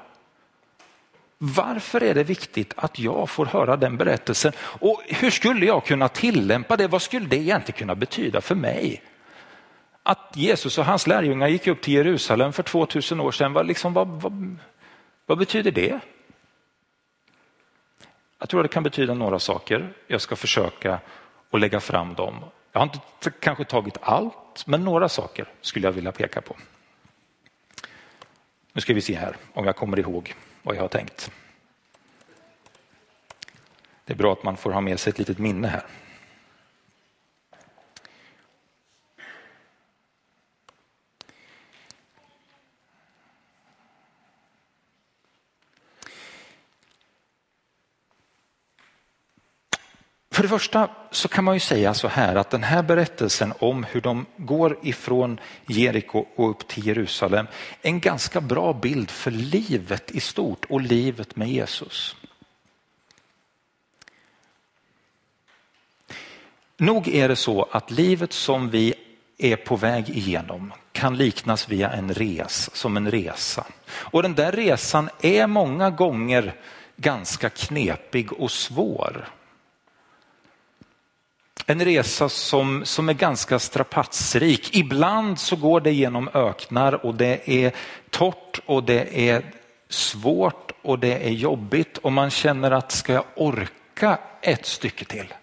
Varför 1.37 2.03
är 2.03 2.13
det 2.13 2.23
viktigt 2.23 2.73
att 2.77 2.99
jag 2.99 3.29
får 3.29 3.45
höra 3.45 3.77
den 3.77 3.97
berättelsen? 3.97 4.53
Och 4.59 5.01
hur 5.07 5.29
skulle 5.29 5.65
jag 5.65 5.85
kunna 5.85 6.07
tillämpa 6.07 6.77
det? 6.77 6.87
Vad 6.87 7.01
skulle 7.01 7.27
det 7.27 7.37
egentligen 7.37 7.79
kunna 7.79 7.95
betyda 7.95 8.41
för 8.41 8.55
mig? 8.55 9.01
att 10.07 10.31
Jesus 10.35 10.77
och 10.77 10.85
hans 10.85 11.07
lärjungar 11.07 11.47
gick 11.47 11.67
upp 11.67 11.81
till 11.81 11.93
Jerusalem 11.93 12.53
för 12.53 12.63
2000 12.63 13.19
år 13.19 13.31
sedan, 13.31 13.53
vad, 13.53 13.67
liksom, 13.67 13.93
vad, 13.93 14.07
vad, 14.07 14.57
vad 15.25 15.37
betyder 15.37 15.71
det? 15.71 15.99
Jag 18.39 18.49
tror 18.49 18.59
att 18.59 18.63
det 18.63 18.73
kan 18.73 18.83
betyda 18.83 19.13
några 19.13 19.39
saker. 19.39 19.93
Jag 20.07 20.21
ska 20.21 20.35
försöka 20.35 20.99
att 21.51 21.59
lägga 21.59 21.79
fram 21.79 22.13
dem. 22.13 22.43
Jag 22.71 22.79
har 22.79 22.85
inte 22.85 23.31
kanske 23.39 23.65
tagit 23.65 23.97
allt, 24.01 24.67
men 24.67 24.83
några 24.83 25.09
saker 25.09 25.47
skulle 25.61 25.87
jag 25.87 25.91
vilja 25.91 26.11
peka 26.11 26.41
på. 26.41 26.55
Nu 28.73 28.81
ska 28.81 28.93
vi 28.93 29.01
se 29.01 29.15
här 29.15 29.35
om 29.53 29.65
jag 29.65 29.75
kommer 29.75 29.99
ihåg 29.99 30.35
vad 30.63 30.75
jag 30.75 30.81
har 30.81 30.87
tänkt. 30.87 31.31
Det 34.05 34.13
är 34.13 34.17
bra 34.17 34.33
att 34.33 34.43
man 34.43 34.57
får 34.57 34.71
ha 34.71 34.81
med 34.81 34.99
sig 34.99 35.11
ett 35.11 35.19
litet 35.19 35.39
minne 35.39 35.67
här. 35.67 35.85
För 50.37 50.43
det 50.43 50.49
första 50.49 50.89
så 51.11 51.27
kan 51.27 51.43
man 51.43 51.53
ju 51.53 51.59
säga 51.59 51.93
så 51.93 52.07
här 52.07 52.35
att 52.35 52.49
den 52.49 52.63
här 52.63 52.83
berättelsen 52.83 53.53
om 53.59 53.83
hur 53.83 54.01
de 54.01 54.25
går 54.37 54.77
ifrån 54.83 55.39
Jeriko 55.67 56.25
och 56.35 56.49
upp 56.49 56.67
till 56.67 56.87
Jerusalem 56.87 57.47
är 57.81 57.89
en 57.89 57.99
ganska 57.99 58.41
bra 58.41 58.73
bild 58.73 59.11
för 59.11 59.31
livet 59.31 60.11
i 60.11 60.19
stort 60.19 60.65
och 60.69 60.81
livet 60.81 61.35
med 61.35 61.49
Jesus. 61.49 62.15
Nog 66.77 67.07
är 67.07 67.29
det 67.29 67.35
så 67.35 67.67
att 67.71 67.91
livet 67.91 68.33
som 68.33 68.69
vi 68.69 68.93
är 69.37 69.55
på 69.55 69.75
väg 69.75 70.09
igenom 70.09 70.73
kan 70.91 71.17
liknas 71.17 71.69
via 71.69 71.89
en 71.89 72.13
res, 72.13 72.75
som 72.75 72.97
en 72.97 73.11
resa. 73.11 73.65
Och 73.89 74.23
den 74.23 74.35
där 74.35 74.51
resan 74.51 75.09
är 75.21 75.47
många 75.47 75.89
gånger 75.89 76.55
ganska 76.95 77.49
knepig 77.49 78.33
och 78.33 78.51
svår. 78.51 79.27
En 81.69 81.85
resa 81.85 82.29
som, 82.29 82.85
som 82.85 83.09
är 83.09 83.13
ganska 83.13 83.59
strapatsrik. 83.59 84.75
Ibland 84.75 85.39
så 85.39 85.55
går 85.55 85.81
det 85.81 85.91
genom 85.91 86.29
öknar 86.33 87.05
och 87.05 87.15
det 87.15 87.49
är 87.49 87.71
torrt 88.09 88.59
och 88.65 88.83
det 88.83 89.29
är 89.29 89.43
svårt 89.89 90.71
och 90.81 90.99
det 90.99 91.27
är 91.27 91.31
jobbigt 91.31 91.97
och 91.97 92.11
man 92.11 92.29
känner 92.29 92.71
att 92.71 92.91
ska 92.91 93.13
jag 93.13 93.23
orka 93.35 94.17
ett 94.41 94.65
stycke 94.65 95.05
till? 95.05 95.33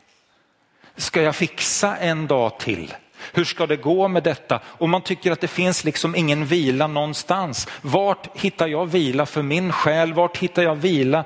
Ska 0.97 1.23
jag 1.23 1.37
fixa 1.37 1.97
en 1.97 2.27
dag 2.27 2.59
till? 2.59 2.95
Hur 3.33 3.45
ska 3.45 3.67
det 3.67 3.77
gå 3.77 4.09
med 4.09 4.23
detta? 4.23 4.61
Och 4.65 4.89
man 4.89 5.03
tycker 5.03 5.33
att 5.33 5.41
det 5.41 5.49
finns 5.49 5.85
liksom 5.85 6.17
ingen 6.17 6.47
vila 6.47 6.87
någonstans. 6.87 7.69
Vart 7.83 8.37
hittar 8.37 8.67
jag 8.67 8.87
vila 8.87 9.27
för 9.27 9.43
min 9.43 9.73
själ? 9.73 10.13
Vart 10.13 10.37
hittar 10.37 10.63
jag 10.63 10.75
vila 10.75 11.25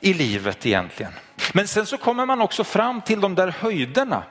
i 0.00 0.14
livet 0.14 0.66
egentligen? 0.66 1.12
Men 1.52 1.68
sen 1.68 1.86
så 1.86 1.96
kommer 1.96 2.26
man 2.26 2.40
också 2.40 2.64
fram 2.64 3.00
till 3.00 3.20
de 3.20 3.34
där 3.34 3.48
höjderna 3.48 4.22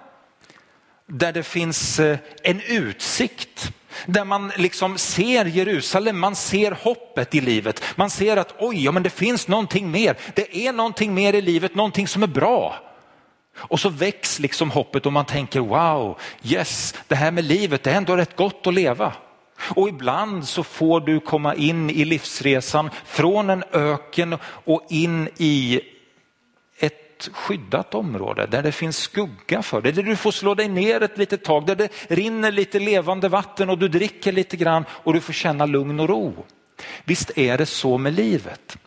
där 1.13 1.33
det 1.33 1.43
finns 1.43 1.99
eh, 1.99 2.17
en 2.43 2.61
utsikt. 2.61 3.71
Där 4.05 4.25
man 4.25 4.51
liksom 4.57 4.97
ser 4.97 5.45
Jerusalem, 5.45 6.19
man 6.19 6.35
ser 6.35 6.71
hoppet 6.71 7.35
i 7.35 7.41
livet. 7.41 7.83
Man 7.95 8.09
ser 8.09 8.37
att 8.37 8.53
oj, 8.59 8.83
ja, 8.83 8.91
men 8.91 9.03
det 9.03 9.09
finns 9.09 9.47
någonting 9.47 9.91
mer. 9.91 10.17
Det 10.35 10.67
är 10.67 10.73
någonting 10.73 11.13
mer 11.13 11.33
i 11.33 11.41
livet, 11.41 11.75
någonting 11.75 12.07
som 12.07 12.23
är 12.23 12.27
bra. 12.27 12.75
Och 13.55 13.79
så 13.79 13.89
väcks 13.89 14.39
liksom 14.39 14.71
hoppet 14.71 15.05
och 15.05 15.13
man 15.13 15.25
tänker 15.25 15.59
wow, 15.59 16.19
yes, 16.43 16.95
det 17.07 17.15
här 17.15 17.31
med 17.31 17.43
livet 17.43 17.83
det 17.83 17.91
är 17.91 17.95
ändå 17.95 18.15
rätt 18.15 18.35
gott 18.35 18.67
att 18.67 18.73
leva. 18.73 19.13
Och 19.75 19.89
ibland 19.89 20.47
så 20.47 20.63
får 20.63 21.01
du 21.01 21.19
komma 21.19 21.55
in 21.55 21.89
i 21.89 22.05
livsresan 22.05 22.89
från 23.05 23.49
en 23.49 23.63
öken 23.71 24.37
och 24.43 24.85
in 24.89 25.29
i 25.37 25.81
skyddat 27.33 27.95
område 27.95 28.47
där 28.47 28.63
det 28.63 28.71
finns 28.71 28.97
skugga 28.97 29.61
för 29.61 29.81
dig, 29.81 29.91
där 29.91 30.03
du 30.03 30.15
får 30.15 30.31
slå 30.31 30.55
dig 30.55 30.67
ner 30.67 31.03
ett 31.03 31.17
litet 31.17 31.43
tag, 31.43 31.65
där 31.65 31.75
det 31.75 31.89
rinner 32.07 32.51
lite 32.51 32.79
levande 32.79 33.29
vatten 33.29 33.69
och 33.69 33.77
du 33.77 33.87
dricker 33.87 34.31
lite 34.31 34.57
grann 34.57 34.85
och 34.89 35.13
du 35.13 35.21
får 35.21 35.33
känna 35.33 35.65
lugn 35.65 35.99
och 35.99 36.09
ro. 36.09 36.45
Visst 37.03 37.37
är 37.37 37.57
det 37.57 37.65
så 37.65 37.97
med 37.97 38.13
livet. 38.13 38.77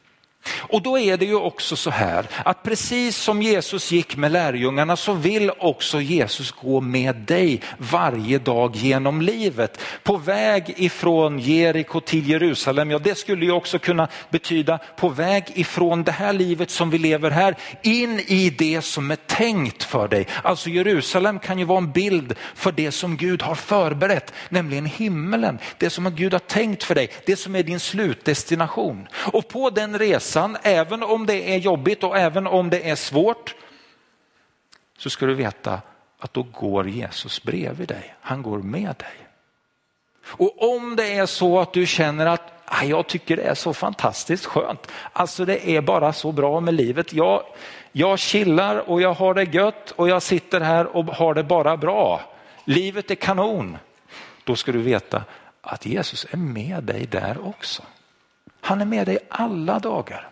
Och 0.59 0.83
då 0.83 0.99
är 0.99 1.17
det 1.17 1.25
ju 1.27 1.35
också 1.35 1.77
så 1.77 1.91
här 1.91 2.27
att 2.45 2.63
precis 2.63 3.17
som 3.17 3.43
Jesus 3.43 3.93
gick 3.93 4.17
med 4.17 4.33
lärjungarna 4.33 4.97
så 4.97 5.13
vill 5.13 5.51
också 5.59 6.01
Jesus 6.01 6.51
gå 6.51 6.81
med 6.81 7.17
dig 7.17 7.61
varje 7.79 8.39
dag 8.39 8.77
genom 8.77 9.23
livet. 9.23 9.81
På 10.03 10.17
väg 10.17 10.75
ifrån 10.77 11.39
Jeriko 11.39 12.01
till 12.01 12.29
Jerusalem, 12.29 12.91
ja 12.91 12.99
det 12.99 13.19
skulle 13.19 13.45
ju 13.45 13.53
också 13.53 13.79
kunna 13.79 14.09
betyda 14.31 14.79
på 14.97 15.09
väg 15.09 15.45
ifrån 15.55 16.05
det 16.05 16.13
här 16.13 16.33
livet 16.33 16.71
som 16.71 16.91
vi 16.91 16.99
lever 16.99 17.31
här 17.31 17.57
in 17.83 18.21
i 18.27 18.51
det 18.51 18.83
som 18.83 19.11
är 19.11 19.17
tänkt 19.17 19.83
för 19.83 20.09
dig. 20.09 20.27
Alltså 20.43 20.71
Jerusalem 20.71 21.39
kan 21.39 21.59
ju 21.59 21.65
vara 21.65 21.79
en 21.79 21.93
bild 21.93 22.35
för 22.55 22.73
det 22.73 22.93
som 22.93 23.17
Gud 23.17 23.43
har 23.43 23.55
förberett, 23.55 24.33
nämligen 24.49 24.87
himmelen. 24.87 25.59
Det 25.79 25.91
som 25.91 26.15
Gud 26.15 26.33
har 26.33 26.39
tänkt 26.39 26.85
för 26.85 26.95
dig, 26.95 27.11
det 27.27 27.37
som 27.37 27.57
är 27.57 27.63
din 27.63 27.81
slutdestination. 27.81 29.09
Och 29.13 29.49
på 29.49 29.71
den 29.71 29.99
resan 29.99 30.36
resan, 30.37 30.57
även 30.63 31.03
om 31.03 31.27
det 31.27 31.55
är 31.55 31.59
jobbigt 31.59 32.05
och 32.05 32.17
även 32.17 32.47
om 32.47 32.71
det 32.71 32.91
är 32.91 32.97
svårt, 32.97 33.55
så 34.99 35.11
ska 35.11 35.27
du 35.27 35.35
veta 35.35 35.81
att 36.21 36.35
då 36.35 36.43
går 36.43 36.89
Jesus 36.89 37.43
bredvid 37.43 37.89
dig. 37.89 38.15
Han 38.21 38.43
går 38.43 38.59
med 38.59 38.95
dig. 38.99 39.17
Och 40.39 40.75
om 40.75 40.97
det 40.97 41.15
är 41.15 41.27
så 41.27 41.61
att 41.61 41.73
du 41.73 41.87
känner 41.87 42.27
att 42.27 42.53
ah, 42.65 42.85
jag 42.85 43.07
tycker 43.07 43.37
det 43.37 43.43
är 43.43 43.55
så 43.55 43.75
fantastiskt 43.75 44.47
skönt, 44.47 44.93
alltså 45.13 45.45
det 45.45 45.69
är 45.69 45.81
bara 45.81 46.13
så 46.13 46.33
bra 46.33 46.61
med 46.61 46.75
livet. 46.75 47.13
Jag, 47.13 47.43
jag 47.93 48.19
chillar 48.19 48.91
och 48.91 49.01
jag 49.01 49.15
har 49.15 49.35
det 49.35 49.55
gött 49.55 49.91
och 49.97 50.09
jag 50.09 50.23
sitter 50.23 50.61
här 50.61 50.97
och 50.97 51.05
har 51.05 51.35
det 51.35 51.45
bara 51.45 51.77
bra. 51.77 52.21
Livet 52.65 53.11
är 53.11 53.15
kanon. 53.15 53.79
Då 54.45 54.57
ska 54.57 54.73
du 54.73 54.83
veta 54.83 55.25
att 55.63 55.87
Jesus 55.87 56.27
är 56.31 56.37
med 56.37 56.85
dig 56.85 57.07
där 57.07 57.39
också. 57.49 57.83
Han 58.67 58.81
är 58.81 58.85
med 58.85 59.07
dig 59.07 59.19
alla 59.29 59.79
dagar. 59.79 60.31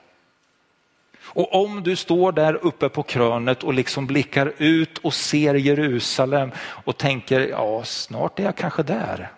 Och 1.22 1.64
om 1.64 1.82
du 1.82 1.96
står 1.96 2.32
där 2.32 2.54
uppe 2.54 2.88
på 2.88 3.02
krönet 3.02 3.62
och 3.62 3.74
liksom 3.74 4.06
blickar 4.06 4.52
ut 4.58 4.98
och 4.98 5.14
ser 5.14 5.54
Jerusalem 5.54 6.50
och 6.58 6.98
tänker, 6.98 7.40
ja 7.40 7.84
snart 7.84 8.38
är 8.38 8.44
jag 8.44 8.56
kanske 8.56 8.82
där. 8.82 9.32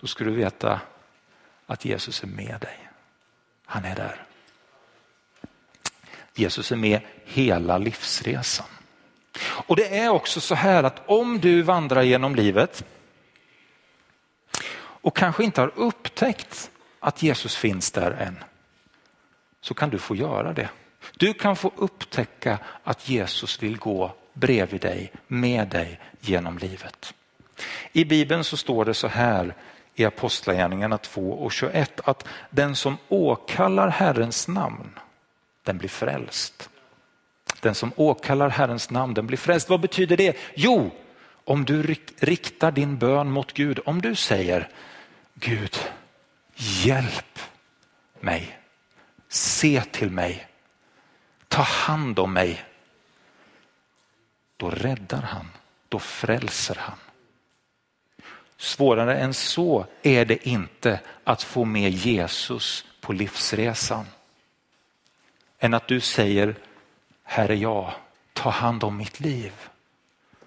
Då 0.00 0.06
ska 0.06 0.24
du 0.24 0.30
veta 0.30 0.80
att 1.66 1.84
Jesus 1.84 2.22
är 2.22 2.26
med 2.26 2.56
dig. 2.60 2.88
Han 3.66 3.84
är 3.84 3.94
där. 3.94 4.24
Jesus 6.34 6.72
är 6.72 6.76
med 6.76 7.00
hela 7.24 7.78
livsresan. 7.78 8.66
Och 9.40 9.76
det 9.76 9.98
är 9.98 10.08
också 10.08 10.40
så 10.40 10.54
här 10.54 10.84
att 10.84 11.02
om 11.06 11.40
du 11.40 11.62
vandrar 11.62 12.02
genom 12.02 12.34
livet 12.34 12.84
och 14.78 15.16
kanske 15.16 15.44
inte 15.44 15.60
har 15.60 15.72
upptäckt 15.74 16.70
att 17.00 17.22
Jesus 17.22 17.56
finns 17.56 17.90
där 17.90 18.10
än, 18.10 18.44
så 19.60 19.74
kan 19.74 19.90
du 19.90 19.98
få 19.98 20.16
göra 20.16 20.52
det. 20.52 20.68
Du 21.16 21.32
kan 21.32 21.56
få 21.56 21.72
upptäcka 21.76 22.58
att 22.84 23.08
Jesus 23.08 23.62
vill 23.62 23.78
gå 23.78 24.14
bredvid 24.32 24.80
dig, 24.80 25.12
med 25.26 25.68
dig 25.68 26.00
genom 26.20 26.58
livet. 26.58 27.14
I 27.92 28.04
Bibeln 28.04 28.44
så 28.44 28.56
står 28.56 28.84
det 28.84 28.94
så 28.94 29.08
här 29.08 29.54
i 29.94 30.04
Apostlagärningarna 30.04 30.98
2 30.98 31.32
och 31.32 31.52
21 31.52 32.00
att 32.04 32.24
den 32.50 32.76
som 32.76 32.96
åkallar 33.08 33.88
Herrens 33.88 34.48
namn, 34.48 34.98
den 35.62 35.78
blir 35.78 35.88
frälst. 35.88 36.70
Den 37.60 37.74
som 37.74 37.92
åkallar 37.96 38.48
Herrens 38.48 38.90
namn, 38.90 39.14
den 39.14 39.26
blir 39.26 39.38
frälst. 39.38 39.70
Vad 39.70 39.80
betyder 39.80 40.16
det? 40.16 40.36
Jo, 40.54 40.90
om 41.44 41.64
du 41.64 41.96
riktar 42.18 42.70
din 42.70 42.98
bön 42.98 43.30
mot 43.30 43.52
Gud, 43.52 43.80
om 43.84 44.02
du 44.02 44.14
säger 44.14 44.68
Gud, 45.34 45.78
hjälp 46.58 47.38
mig, 48.20 48.58
se 49.28 49.82
till 49.90 50.10
mig, 50.10 50.48
ta 51.48 51.62
hand 51.62 52.18
om 52.18 52.32
mig. 52.32 52.64
Då 54.56 54.70
räddar 54.70 55.22
han, 55.22 55.50
då 55.88 55.98
frälser 55.98 56.74
han. 56.80 56.98
Svårare 58.56 59.18
än 59.18 59.34
så 59.34 59.86
är 60.02 60.24
det 60.24 60.48
inte 60.48 61.00
att 61.24 61.42
få 61.42 61.64
med 61.64 61.90
Jesus 61.90 62.84
på 63.00 63.12
livsresan. 63.12 64.06
Än 65.58 65.74
att 65.74 65.88
du 65.88 66.00
säger, 66.00 66.54
här 67.22 67.48
är 67.48 67.54
jag, 67.54 67.92
ta 68.32 68.50
hand 68.50 68.84
om 68.84 68.96
mitt 68.96 69.20
liv. 69.20 69.52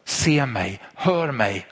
Se 0.04 0.46
mig, 0.46 0.80
hör 0.96 1.32
mig. 1.32 1.68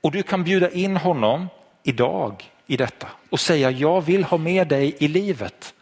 Och 0.00 0.12
du 0.12 0.22
kan 0.22 0.44
bjuda 0.44 0.70
in 0.70 0.96
honom 0.96 1.48
idag 1.82 2.50
i 2.66 2.76
detta 2.76 3.08
och 3.30 3.40
säga, 3.40 3.70
jag 3.70 4.00
vill 4.00 4.24
ha 4.24 4.38
med 4.38 4.68
dig 4.68 4.96
i 4.98 5.08
livet. 5.08 5.74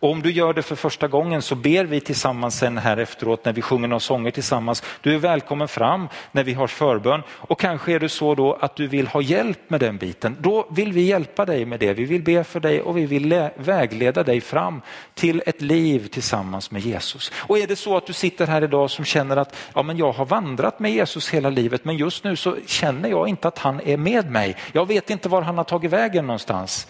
Och 0.00 0.10
om 0.10 0.22
du 0.22 0.30
gör 0.30 0.52
det 0.52 0.62
för 0.62 0.76
första 0.76 1.08
gången 1.08 1.42
så 1.42 1.54
ber 1.54 1.84
vi 1.84 2.00
tillsammans 2.00 2.58
sen 2.58 2.78
här 2.78 2.96
efteråt 2.96 3.44
när 3.44 3.52
vi 3.52 3.62
sjunger 3.62 3.88
några 3.88 4.00
sånger 4.00 4.30
tillsammans. 4.30 4.82
Du 5.00 5.14
är 5.14 5.18
välkommen 5.18 5.68
fram 5.68 6.08
när 6.32 6.44
vi 6.44 6.52
har 6.52 6.66
förbön 6.66 7.22
och 7.30 7.60
kanske 7.60 7.92
är 7.92 8.00
det 8.00 8.08
så 8.08 8.34
då 8.34 8.54
att 8.60 8.76
du 8.76 8.86
vill 8.86 9.06
ha 9.06 9.22
hjälp 9.22 9.70
med 9.70 9.80
den 9.80 9.96
biten. 9.96 10.36
Då 10.40 10.66
vill 10.70 10.92
vi 10.92 11.02
hjälpa 11.02 11.44
dig 11.44 11.64
med 11.64 11.80
det. 11.80 11.92
Vi 11.92 12.04
vill 12.04 12.22
be 12.22 12.44
för 12.44 12.60
dig 12.60 12.80
och 12.82 12.96
vi 12.96 13.06
vill 13.06 13.48
vägleda 13.56 14.22
dig 14.22 14.40
fram 14.40 14.82
till 15.14 15.42
ett 15.46 15.62
liv 15.62 16.06
tillsammans 16.06 16.70
med 16.70 16.82
Jesus. 16.82 17.32
Och 17.36 17.58
är 17.58 17.66
det 17.66 17.76
så 17.76 17.96
att 17.96 18.06
du 18.06 18.12
sitter 18.12 18.46
här 18.46 18.64
idag 18.64 18.90
som 18.90 19.04
känner 19.04 19.36
att 19.36 19.56
ja, 19.74 19.82
men 19.82 19.98
jag 19.98 20.12
har 20.12 20.26
vandrat 20.26 20.80
med 20.80 20.92
Jesus 20.92 21.30
hela 21.30 21.50
livet 21.50 21.84
men 21.84 21.96
just 21.96 22.24
nu 22.24 22.36
så 22.36 22.56
känner 22.66 23.08
jag 23.08 23.28
inte 23.28 23.48
att 23.48 23.58
han 23.58 23.80
är 23.80 23.96
med 23.96 24.30
mig. 24.30 24.56
Jag 24.72 24.86
vet 24.86 25.10
inte 25.10 25.28
var 25.28 25.42
han 25.42 25.56
har 25.56 25.64
tagit 25.64 25.90
vägen 25.90 26.26
någonstans 26.26 26.86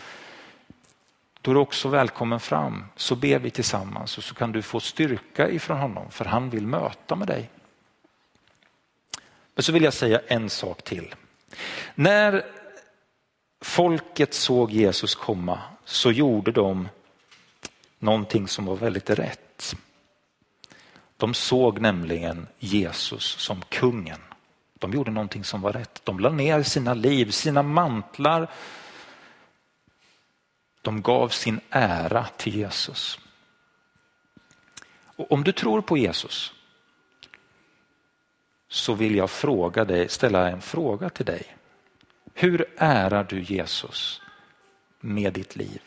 då 1.42 1.50
är 1.50 1.54
du 1.54 1.60
också 1.60 1.88
välkommen 1.88 2.40
fram. 2.40 2.84
Så 2.96 3.16
ber 3.16 3.38
vi 3.38 3.50
tillsammans 3.50 4.18
och 4.18 4.24
så 4.24 4.34
kan 4.34 4.52
du 4.52 4.62
få 4.62 4.80
styrka 4.80 5.50
ifrån 5.50 5.78
honom 5.78 6.10
för 6.10 6.24
han 6.24 6.50
vill 6.50 6.66
möta 6.66 7.16
med 7.16 7.28
dig. 7.28 7.50
Men 9.54 9.62
så 9.62 9.72
vill 9.72 9.82
jag 9.82 9.94
säga 9.94 10.20
en 10.26 10.50
sak 10.50 10.82
till. 10.82 11.14
När 11.94 12.44
folket 13.60 14.34
såg 14.34 14.70
Jesus 14.70 15.14
komma 15.14 15.60
så 15.84 16.12
gjorde 16.12 16.52
de 16.52 16.88
någonting 17.98 18.48
som 18.48 18.64
var 18.64 18.76
väldigt 18.76 19.10
rätt. 19.10 19.76
De 21.16 21.34
såg 21.34 21.80
nämligen 21.80 22.46
Jesus 22.58 23.24
som 23.24 23.62
kungen. 23.68 24.20
De 24.78 24.92
gjorde 24.92 25.10
någonting 25.10 25.44
som 25.44 25.60
var 25.60 25.72
rätt. 25.72 26.00
De 26.04 26.20
la 26.20 26.30
ner 26.30 26.62
sina 26.62 26.94
liv, 26.94 27.30
sina 27.30 27.62
mantlar, 27.62 28.50
de 30.88 31.02
gav 31.02 31.28
sin 31.28 31.60
ära 31.70 32.26
till 32.36 32.56
Jesus. 32.56 33.18
Och 35.16 35.32
om 35.32 35.44
du 35.44 35.52
tror 35.52 35.80
på 35.80 35.98
Jesus 35.98 36.52
så 38.68 38.94
vill 38.94 39.16
jag 39.16 39.30
fråga 39.30 39.84
dig, 39.84 40.08
ställa 40.08 40.48
en 40.50 40.60
fråga 40.60 41.10
till 41.10 41.26
dig. 41.26 41.56
Hur 42.34 42.66
ärar 42.76 43.24
du 43.24 43.42
Jesus 43.42 44.22
med 45.00 45.32
ditt 45.32 45.56
liv 45.56 45.82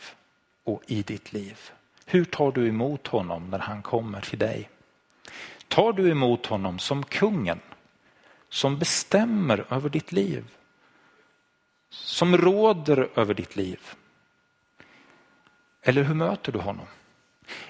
och 0.63 0.83
i 0.87 1.01
ditt 1.01 1.33
liv? 1.33 1.59
Hur 2.05 2.25
tar 2.25 2.51
du 2.51 2.67
emot 2.67 3.07
honom 3.07 3.49
när 3.49 3.59
han 3.59 3.81
kommer 3.81 4.21
till 4.21 4.39
dig? 4.39 4.69
Tar 5.67 5.93
du 5.93 6.11
emot 6.11 6.45
honom 6.45 6.79
som 6.79 7.03
kungen 7.03 7.59
som 8.49 8.77
bestämmer 8.79 9.65
över 9.69 9.89
ditt 9.89 10.11
liv? 10.11 10.45
Som 11.89 12.37
råder 12.37 13.09
över 13.15 13.33
ditt 13.33 13.55
liv? 13.55 13.79
Eller 15.81 16.03
hur 16.03 16.15
möter 16.15 16.51
du 16.51 16.59
honom? 16.59 16.85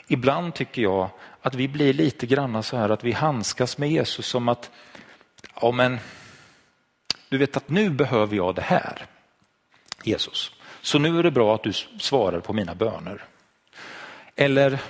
Ibland 0.08 0.54
tycker 0.54 0.82
jag 0.82 1.10
att 1.42 1.56
vi 1.56 1.68
blir 1.68 1.94
lite 1.94 2.28
granna 2.28 2.64
så 2.64 2.78
här 2.78 2.90
att 2.90 3.04
vi 3.04 3.12
handskas 3.12 3.78
med 3.78 3.92
Jesus 3.92 4.26
som 4.28 4.50
att, 4.50 4.72
ja 5.62 5.72
men, 5.72 6.00
du 7.30 7.38
vet 7.38 7.58
att 7.58 7.70
nu 7.70 7.90
behöver 7.90 8.36
jag 8.36 8.56
det 8.56 8.62
här, 8.62 9.06
Jesus. 10.04 10.56
Så 10.82 11.00
nu 11.00 11.20
är 11.20 11.24
det 11.24 11.32
bra 11.32 11.56
att 11.56 11.64
du 11.64 11.74
svarar 11.74 12.40
på 12.40 12.54
mina 12.54 12.76
böner. 12.76 13.24
Eller, 14.36 14.82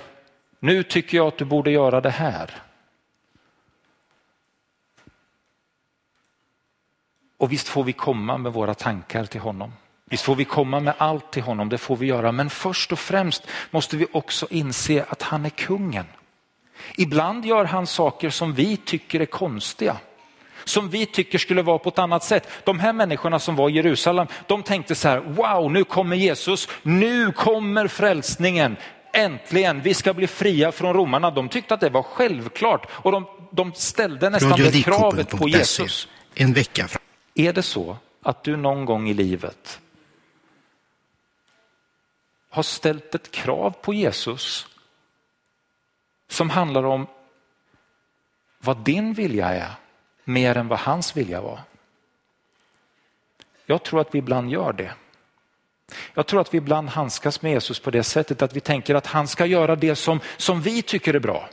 nu 0.58 0.82
tycker 0.82 1.16
jag 1.16 1.26
att 1.26 1.38
du 1.38 1.44
borde 1.44 1.70
göra 1.70 2.00
det 2.00 2.10
här. 2.10 2.62
Och 7.36 7.52
visst 7.52 7.68
får 7.68 7.84
vi 7.84 7.92
komma 7.92 8.38
med 8.38 8.52
våra 8.52 8.74
tankar 8.74 9.24
till 9.24 9.40
honom. 9.40 9.72
Visst 10.12 10.24
får 10.24 10.34
vi 10.34 10.44
komma 10.44 10.80
med 10.80 10.94
allt 10.98 11.30
till 11.30 11.42
honom, 11.42 11.68
det 11.68 11.78
får 11.78 11.96
vi 11.96 12.06
göra. 12.06 12.32
Men 12.32 12.50
först 12.50 12.92
och 12.92 12.98
främst 12.98 13.46
måste 13.70 13.96
vi 13.96 14.06
också 14.12 14.46
inse 14.50 15.04
att 15.08 15.22
han 15.22 15.44
är 15.44 15.50
kungen. 15.50 16.04
Ibland 16.98 17.46
gör 17.46 17.64
han 17.64 17.86
saker 17.86 18.30
som 18.30 18.54
vi 18.54 18.76
tycker 18.76 19.20
är 19.20 19.26
konstiga. 19.26 19.96
Som 20.64 20.90
vi 20.90 21.06
tycker 21.06 21.38
skulle 21.38 21.62
vara 21.62 21.78
på 21.78 21.88
ett 21.88 21.98
annat 21.98 22.24
sätt. 22.24 22.48
De 22.64 22.80
här 22.80 22.92
människorna 22.92 23.38
som 23.38 23.56
var 23.56 23.70
i 23.70 23.72
Jerusalem, 23.72 24.26
de 24.46 24.62
tänkte 24.62 24.94
så 24.94 25.08
här, 25.08 25.18
wow 25.18 25.72
nu 25.72 25.84
kommer 25.84 26.16
Jesus, 26.16 26.68
nu 26.82 27.32
kommer 27.32 27.88
frälsningen. 27.88 28.76
Äntligen, 29.12 29.80
vi 29.80 29.94
ska 29.94 30.14
bli 30.14 30.26
fria 30.26 30.72
från 30.72 30.94
romarna. 30.94 31.30
De 31.30 31.48
tyckte 31.48 31.74
att 31.74 31.80
det 31.80 31.90
var 31.90 32.02
självklart 32.02 32.86
och 32.90 33.12
de, 33.12 33.26
de 33.50 33.72
ställde 33.74 34.30
nästan 34.30 34.58
det 34.58 34.82
kravet 34.82 35.30
på 35.30 35.48
Jesus. 35.48 36.08
En 36.34 36.52
vecka. 36.52 36.88
Är 37.34 37.52
det 37.52 37.62
så 37.62 37.96
att 38.22 38.44
du 38.44 38.56
någon 38.56 38.84
gång 38.84 39.08
i 39.08 39.14
livet 39.14 39.78
har 42.52 42.62
ställt 42.62 43.14
ett 43.14 43.30
krav 43.30 43.70
på 43.70 43.94
Jesus 43.94 44.66
som 46.28 46.50
handlar 46.50 46.84
om 46.84 47.06
vad 48.58 48.76
din 48.76 49.14
vilja 49.14 49.48
är 49.48 49.70
mer 50.24 50.56
än 50.56 50.68
vad 50.68 50.78
hans 50.78 51.16
vilja 51.16 51.40
var. 51.40 51.60
Jag 53.66 53.82
tror 53.82 54.00
att 54.00 54.14
vi 54.14 54.18
ibland 54.18 54.50
gör 54.50 54.72
det. 54.72 54.94
Jag 56.14 56.26
tror 56.26 56.40
att 56.40 56.54
vi 56.54 56.58
ibland 56.58 56.88
handskas 56.88 57.42
med 57.42 57.52
Jesus 57.52 57.80
på 57.80 57.90
det 57.90 58.02
sättet 58.02 58.42
att 58.42 58.56
vi 58.56 58.60
tänker 58.60 58.94
att 58.94 59.06
han 59.06 59.28
ska 59.28 59.46
göra 59.46 59.76
det 59.76 59.96
som, 59.96 60.20
som 60.36 60.62
vi 60.62 60.82
tycker 60.82 61.14
är 61.14 61.20
bra. 61.20 61.48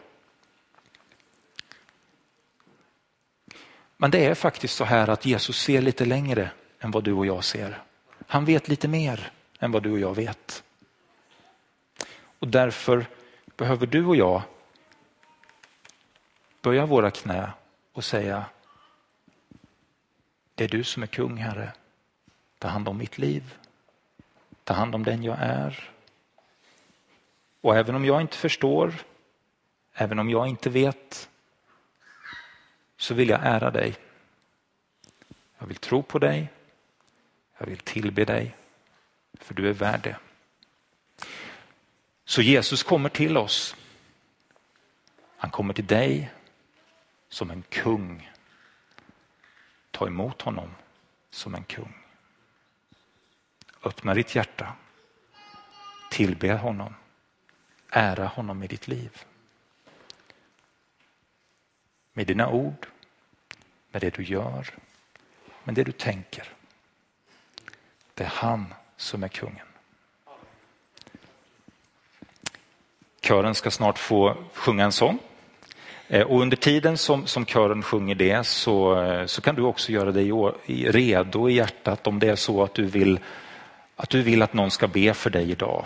Men 3.98 4.12
det 4.12 4.26
är 4.26 4.36
faktiskt 4.36 4.76
så 4.76 4.84
här 4.84 5.08
att 5.10 5.26
Jesus 5.26 5.62
ser 5.62 5.82
lite 5.82 6.06
längre 6.06 6.52
än 6.80 6.92
vad 6.92 7.04
du 7.04 7.14
och 7.14 7.26
jag 7.26 7.44
ser. 7.44 7.84
Han 8.28 8.46
vet 8.46 8.68
lite 8.68 8.88
mer 8.88 9.32
än 9.60 9.72
vad 9.72 9.84
du 9.84 9.92
och 9.92 10.00
jag 10.00 10.16
vet. 10.16 10.64
Och 12.40 12.48
därför 12.48 13.06
behöver 13.56 13.88
du 13.88 14.06
och 14.06 14.16
jag 14.16 14.42
böja 16.62 16.86
våra 16.86 17.12
knä 17.12 17.52
och 17.94 18.04
säga 18.04 18.46
det 20.56 20.64
är 20.64 20.70
du 20.70 20.84
som 20.84 21.04
är 21.04 21.08
kung, 21.08 21.38
Herre. 21.38 21.74
Ta 22.58 22.68
hand 22.68 22.88
om 22.88 22.98
mitt 22.98 23.18
liv. 23.18 23.56
Ta 24.64 24.74
hand 24.74 24.96
om 24.96 25.04
den 25.04 25.24
jag 25.24 25.38
är. 25.40 25.90
Och 27.62 27.78
även 27.78 27.96
om 27.96 28.06
jag 28.06 28.22
inte 28.22 28.38
förstår, 28.38 28.94
även 29.94 30.20
om 30.20 30.30
jag 30.30 30.48
inte 30.48 30.70
vet, 30.70 31.30
så 32.98 33.14
vill 33.14 33.30
jag 33.30 33.40
ära 33.44 33.72
dig. 33.72 33.96
Jag 35.58 35.68
vill 35.68 35.78
tro 35.78 36.04
på 36.04 36.20
dig. 36.20 36.50
Jag 37.58 37.68
vill 37.68 37.78
tillbe 37.78 38.26
dig, 38.26 38.56
för 39.34 39.54
du 39.54 39.70
är 39.70 39.74
värd 39.74 40.02
det. 40.04 40.16
Så 42.30 42.42
Jesus 42.42 42.84
kommer 42.84 43.10
till 43.10 43.38
oss. 43.38 43.76
Han 45.38 45.52
kommer 45.52 45.74
till 45.74 45.86
dig 45.86 46.32
som 47.30 47.52
en 47.52 47.64
kung. 47.70 48.32
Ta 49.92 50.08
emot 50.08 50.42
honom 50.42 50.76
som 51.30 51.56
en 51.56 51.64
kung. 51.64 51.94
Öppna 53.84 54.14
ditt 54.14 54.36
hjärta. 54.36 54.74
Tillbe 56.12 56.54
honom. 56.54 56.96
Ära 57.90 58.28
honom 58.28 58.64
i 58.64 58.68
ditt 58.68 58.88
liv. 58.88 59.26
Med 62.14 62.28
dina 62.28 62.50
ord, 62.50 62.88
med 63.92 64.02
det 64.02 64.16
du 64.16 64.24
gör, 64.24 64.76
med 65.64 65.76
det 65.76 65.84
du 65.84 65.92
tänker. 65.92 66.54
Det 68.14 68.24
är 68.24 68.34
han 68.34 68.74
som 68.98 69.24
är 69.24 69.28
kungen. 69.28 69.69
Kören 73.30 73.56
ska 73.56 73.72
snart 73.72 73.98
få 73.98 74.36
sjunga 74.54 74.84
en 74.84 74.92
sång. 74.92 75.20
Eh, 76.08 76.22
och 76.22 76.42
under 76.42 76.58
tiden 76.58 76.98
som, 76.98 77.26
som 77.28 77.46
kören 77.46 77.84
sjunger 77.84 78.16
det 78.16 78.48
så, 78.48 79.04
eh, 79.04 79.26
så 79.26 79.42
kan 79.42 79.56
du 79.56 79.62
också 79.62 79.92
göra 79.92 80.12
dig 80.12 80.32
redo 80.92 81.50
i 81.50 81.54
hjärtat 81.54 82.08
om 82.08 82.20
det 82.20 82.28
är 82.28 82.36
så 82.36 82.64
att 82.64 82.74
du 82.74 82.86
vill 82.86 83.20
att, 83.96 84.10
du 84.10 84.22
vill 84.22 84.42
att 84.42 84.54
någon 84.54 84.72
ska 84.72 84.88
be 84.88 85.14
för 85.14 85.30
dig 85.30 85.52
idag. 85.52 85.86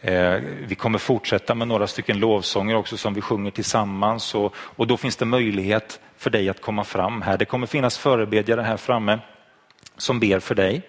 Eh, 0.00 0.34
vi 0.66 0.74
kommer 0.74 0.98
fortsätta 0.98 1.54
med 1.54 1.68
några 1.68 1.86
stycken 1.86 2.18
lovsånger 2.18 2.76
också 2.76 2.96
som 2.96 3.14
vi 3.14 3.20
sjunger 3.20 3.50
tillsammans 3.50 4.34
och, 4.34 4.54
och 4.56 4.86
då 4.86 4.96
finns 4.96 5.16
det 5.16 5.24
möjlighet 5.24 6.00
för 6.16 6.30
dig 6.30 6.48
att 6.48 6.60
komma 6.60 6.84
fram 6.84 7.22
här. 7.22 7.38
Det 7.38 7.44
kommer 7.44 7.66
finnas 7.66 7.98
förebedjare 7.98 8.60
här 8.60 8.76
framme 8.76 9.18
som 9.96 10.20
ber 10.20 10.40
för 10.40 10.54
dig. 10.54 10.82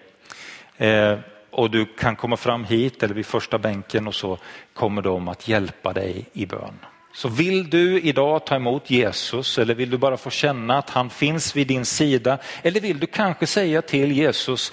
Och 1.56 1.70
du 1.70 1.86
kan 1.86 2.16
komma 2.16 2.36
fram 2.36 2.64
hit 2.64 3.02
eller 3.02 3.14
vid 3.14 3.26
första 3.26 3.58
bänken 3.58 4.06
och 4.06 4.14
så 4.14 4.38
kommer 4.74 5.02
de 5.02 5.28
att 5.28 5.48
hjälpa 5.48 5.92
dig 5.92 6.26
i 6.32 6.46
bön. 6.46 6.78
Så 7.12 7.28
vill 7.28 7.70
du 7.70 8.00
idag 8.00 8.46
ta 8.46 8.56
emot 8.56 8.90
Jesus 8.90 9.58
eller 9.58 9.74
vill 9.74 9.90
du 9.90 9.98
bara 9.98 10.16
få 10.16 10.30
känna 10.30 10.78
att 10.78 10.90
han 10.90 11.10
finns 11.10 11.56
vid 11.56 11.66
din 11.66 11.84
sida 11.84 12.38
eller 12.62 12.80
vill 12.80 13.00
du 13.00 13.06
kanske 13.06 13.46
säga 13.46 13.82
till 13.82 14.12
Jesus, 14.12 14.72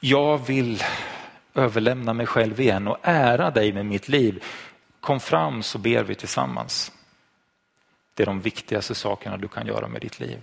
jag 0.00 0.46
vill 0.46 0.82
överlämna 1.54 2.12
mig 2.12 2.26
själv 2.26 2.60
igen 2.60 2.88
och 2.88 2.98
ära 3.02 3.50
dig 3.50 3.72
med 3.72 3.86
mitt 3.86 4.08
liv. 4.08 4.44
Kom 5.00 5.20
fram 5.20 5.62
så 5.62 5.78
ber 5.78 6.02
vi 6.02 6.14
tillsammans. 6.14 6.92
Det 8.14 8.22
är 8.22 8.26
de 8.26 8.40
viktigaste 8.40 8.94
sakerna 8.94 9.36
du 9.36 9.48
kan 9.48 9.66
göra 9.66 9.88
med 9.88 10.00
ditt 10.00 10.20
liv. 10.20 10.38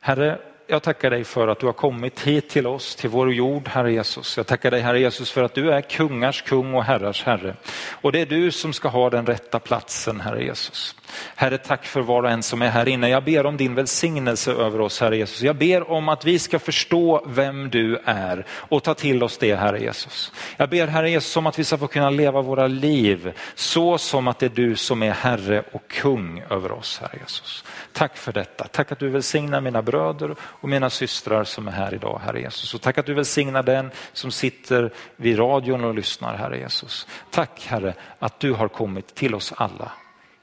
Herre, 0.00 0.38
jag 0.66 0.82
tackar 0.82 1.10
dig 1.10 1.24
för 1.24 1.48
att 1.48 1.60
du 1.60 1.66
har 1.66 1.72
kommit 1.72 2.20
hit 2.20 2.48
till 2.48 2.66
oss, 2.66 2.96
till 2.96 3.10
vår 3.10 3.32
jord, 3.32 3.68
Herre 3.68 3.92
Jesus. 3.92 4.36
Jag 4.36 4.46
tackar 4.46 4.70
dig, 4.70 4.80
Herre 4.80 5.00
Jesus, 5.00 5.30
för 5.30 5.42
att 5.42 5.54
du 5.54 5.72
är 5.72 5.80
kungars 5.80 6.42
kung 6.42 6.74
och 6.74 6.84
herrars 6.84 7.24
herre. 7.24 7.56
Och 7.90 8.12
det 8.12 8.20
är 8.20 8.26
du 8.26 8.50
som 8.50 8.72
ska 8.72 8.88
ha 8.88 9.10
den 9.10 9.26
rätta 9.26 9.58
platsen, 9.58 10.20
Herre 10.20 10.44
Jesus. 10.44 10.94
Herre, 11.34 11.58
tack 11.58 11.84
för 11.84 12.00
var 12.00 12.22
och 12.22 12.30
en 12.30 12.42
som 12.42 12.62
är 12.62 12.68
här 12.68 12.88
inne. 12.88 13.08
Jag 13.08 13.24
ber 13.24 13.46
om 13.46 13.56
din 13.56 13.74
välsignelse 13.74 14.52
över 14.52 14.80
oss, 14.80 15.00
Herre 15.00 15.16
Jesus. 15.16 15.42
Jag 15.42 15.56
ber 15.56 15.90
om 15.90 16.08
att 16.08 16.24
vi 16.24 16.38
ska 16.38 16.58
förstå 16.58 17.24
vem 17.26 17.70
du 17.70 17.98
är 18.04 18.46
och 18.50 18.82
ta 18.82 18.94
till 18.94 19.22
oss 19.22 19.38
det, 19.38 19.54
Herre 19.54 19.80
Jesus. 19.80 20.32
Jag 20.56 20.70
ber, 20.70 20.86
Herre 20.86 21.10
Jesus, 21.10 21.36
om 21.36 21.46
att 21.46 21.58
vi 21.58 21.64
ska 21.64 21.78
få 21.78 21.86
kunna 21.86 22.10
leva 22.10 22.42
våra 22.42 22.66
liv 22.66 23.32
så 23.54 23.98
som 23.98 24.28
att 24.28 24.38
det 24.38 24.46
är 24.46 24.50
du 24.50 24.76
som 24.76 25.02
är 25.02 25.12
Herre 25.12 25.64
och 25.72 25.88
kung 25.88 26.42
över 26.50 26.72
oss, 26.72 26.98
Herre 27.00 27.18
Jesus. 27.20 27.64
Tack 27.92 28.16
för 28.16 28.32
detta. 28.32 28.64
Tack 28.64 28.92
att 28.92 28.98
du 28.98 29.08
välsignar 29.08 29.60
mina 29.60 29.82
bröder 29.82 30.34
och 30.64 30.70
mina 30.70 30.90
systrar 30.90 31.44
som 31.44 31.68
är 31.68 31.72
här 31.72 31.94
idag, 31.94 32.20
Herre 32.24 32.40
Jesus. 32.40 32.74
Och 32.74 32.80
tack 32.80 32.98
att 32.98 33.06
du 33.06 33.14
välsignar 33.14 33.62
den 33.62 33.90
som 34.12 34.30
sitter 34.30 34.92
vid 35.16 35.38
radion 35.38 35.84
och 35.84 35.94
lyssnar, 35.94 36.36
Herre 36.36 36.58
Jesus. 36.58 37.06
Tack 37.30 37.66
Herre 37.66 37.94
att 38.18 38.40
du 38.40 38.52
har 38.52 38.68
kommit 38.68 39.14
till 39.14 39.34
oss 39.34 39.52
alla. 39.56 39.92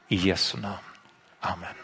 I 0.08 0.16
Jesu 0.16 0.58
namn. 0.58 0.76
Amen. 1.40 1.81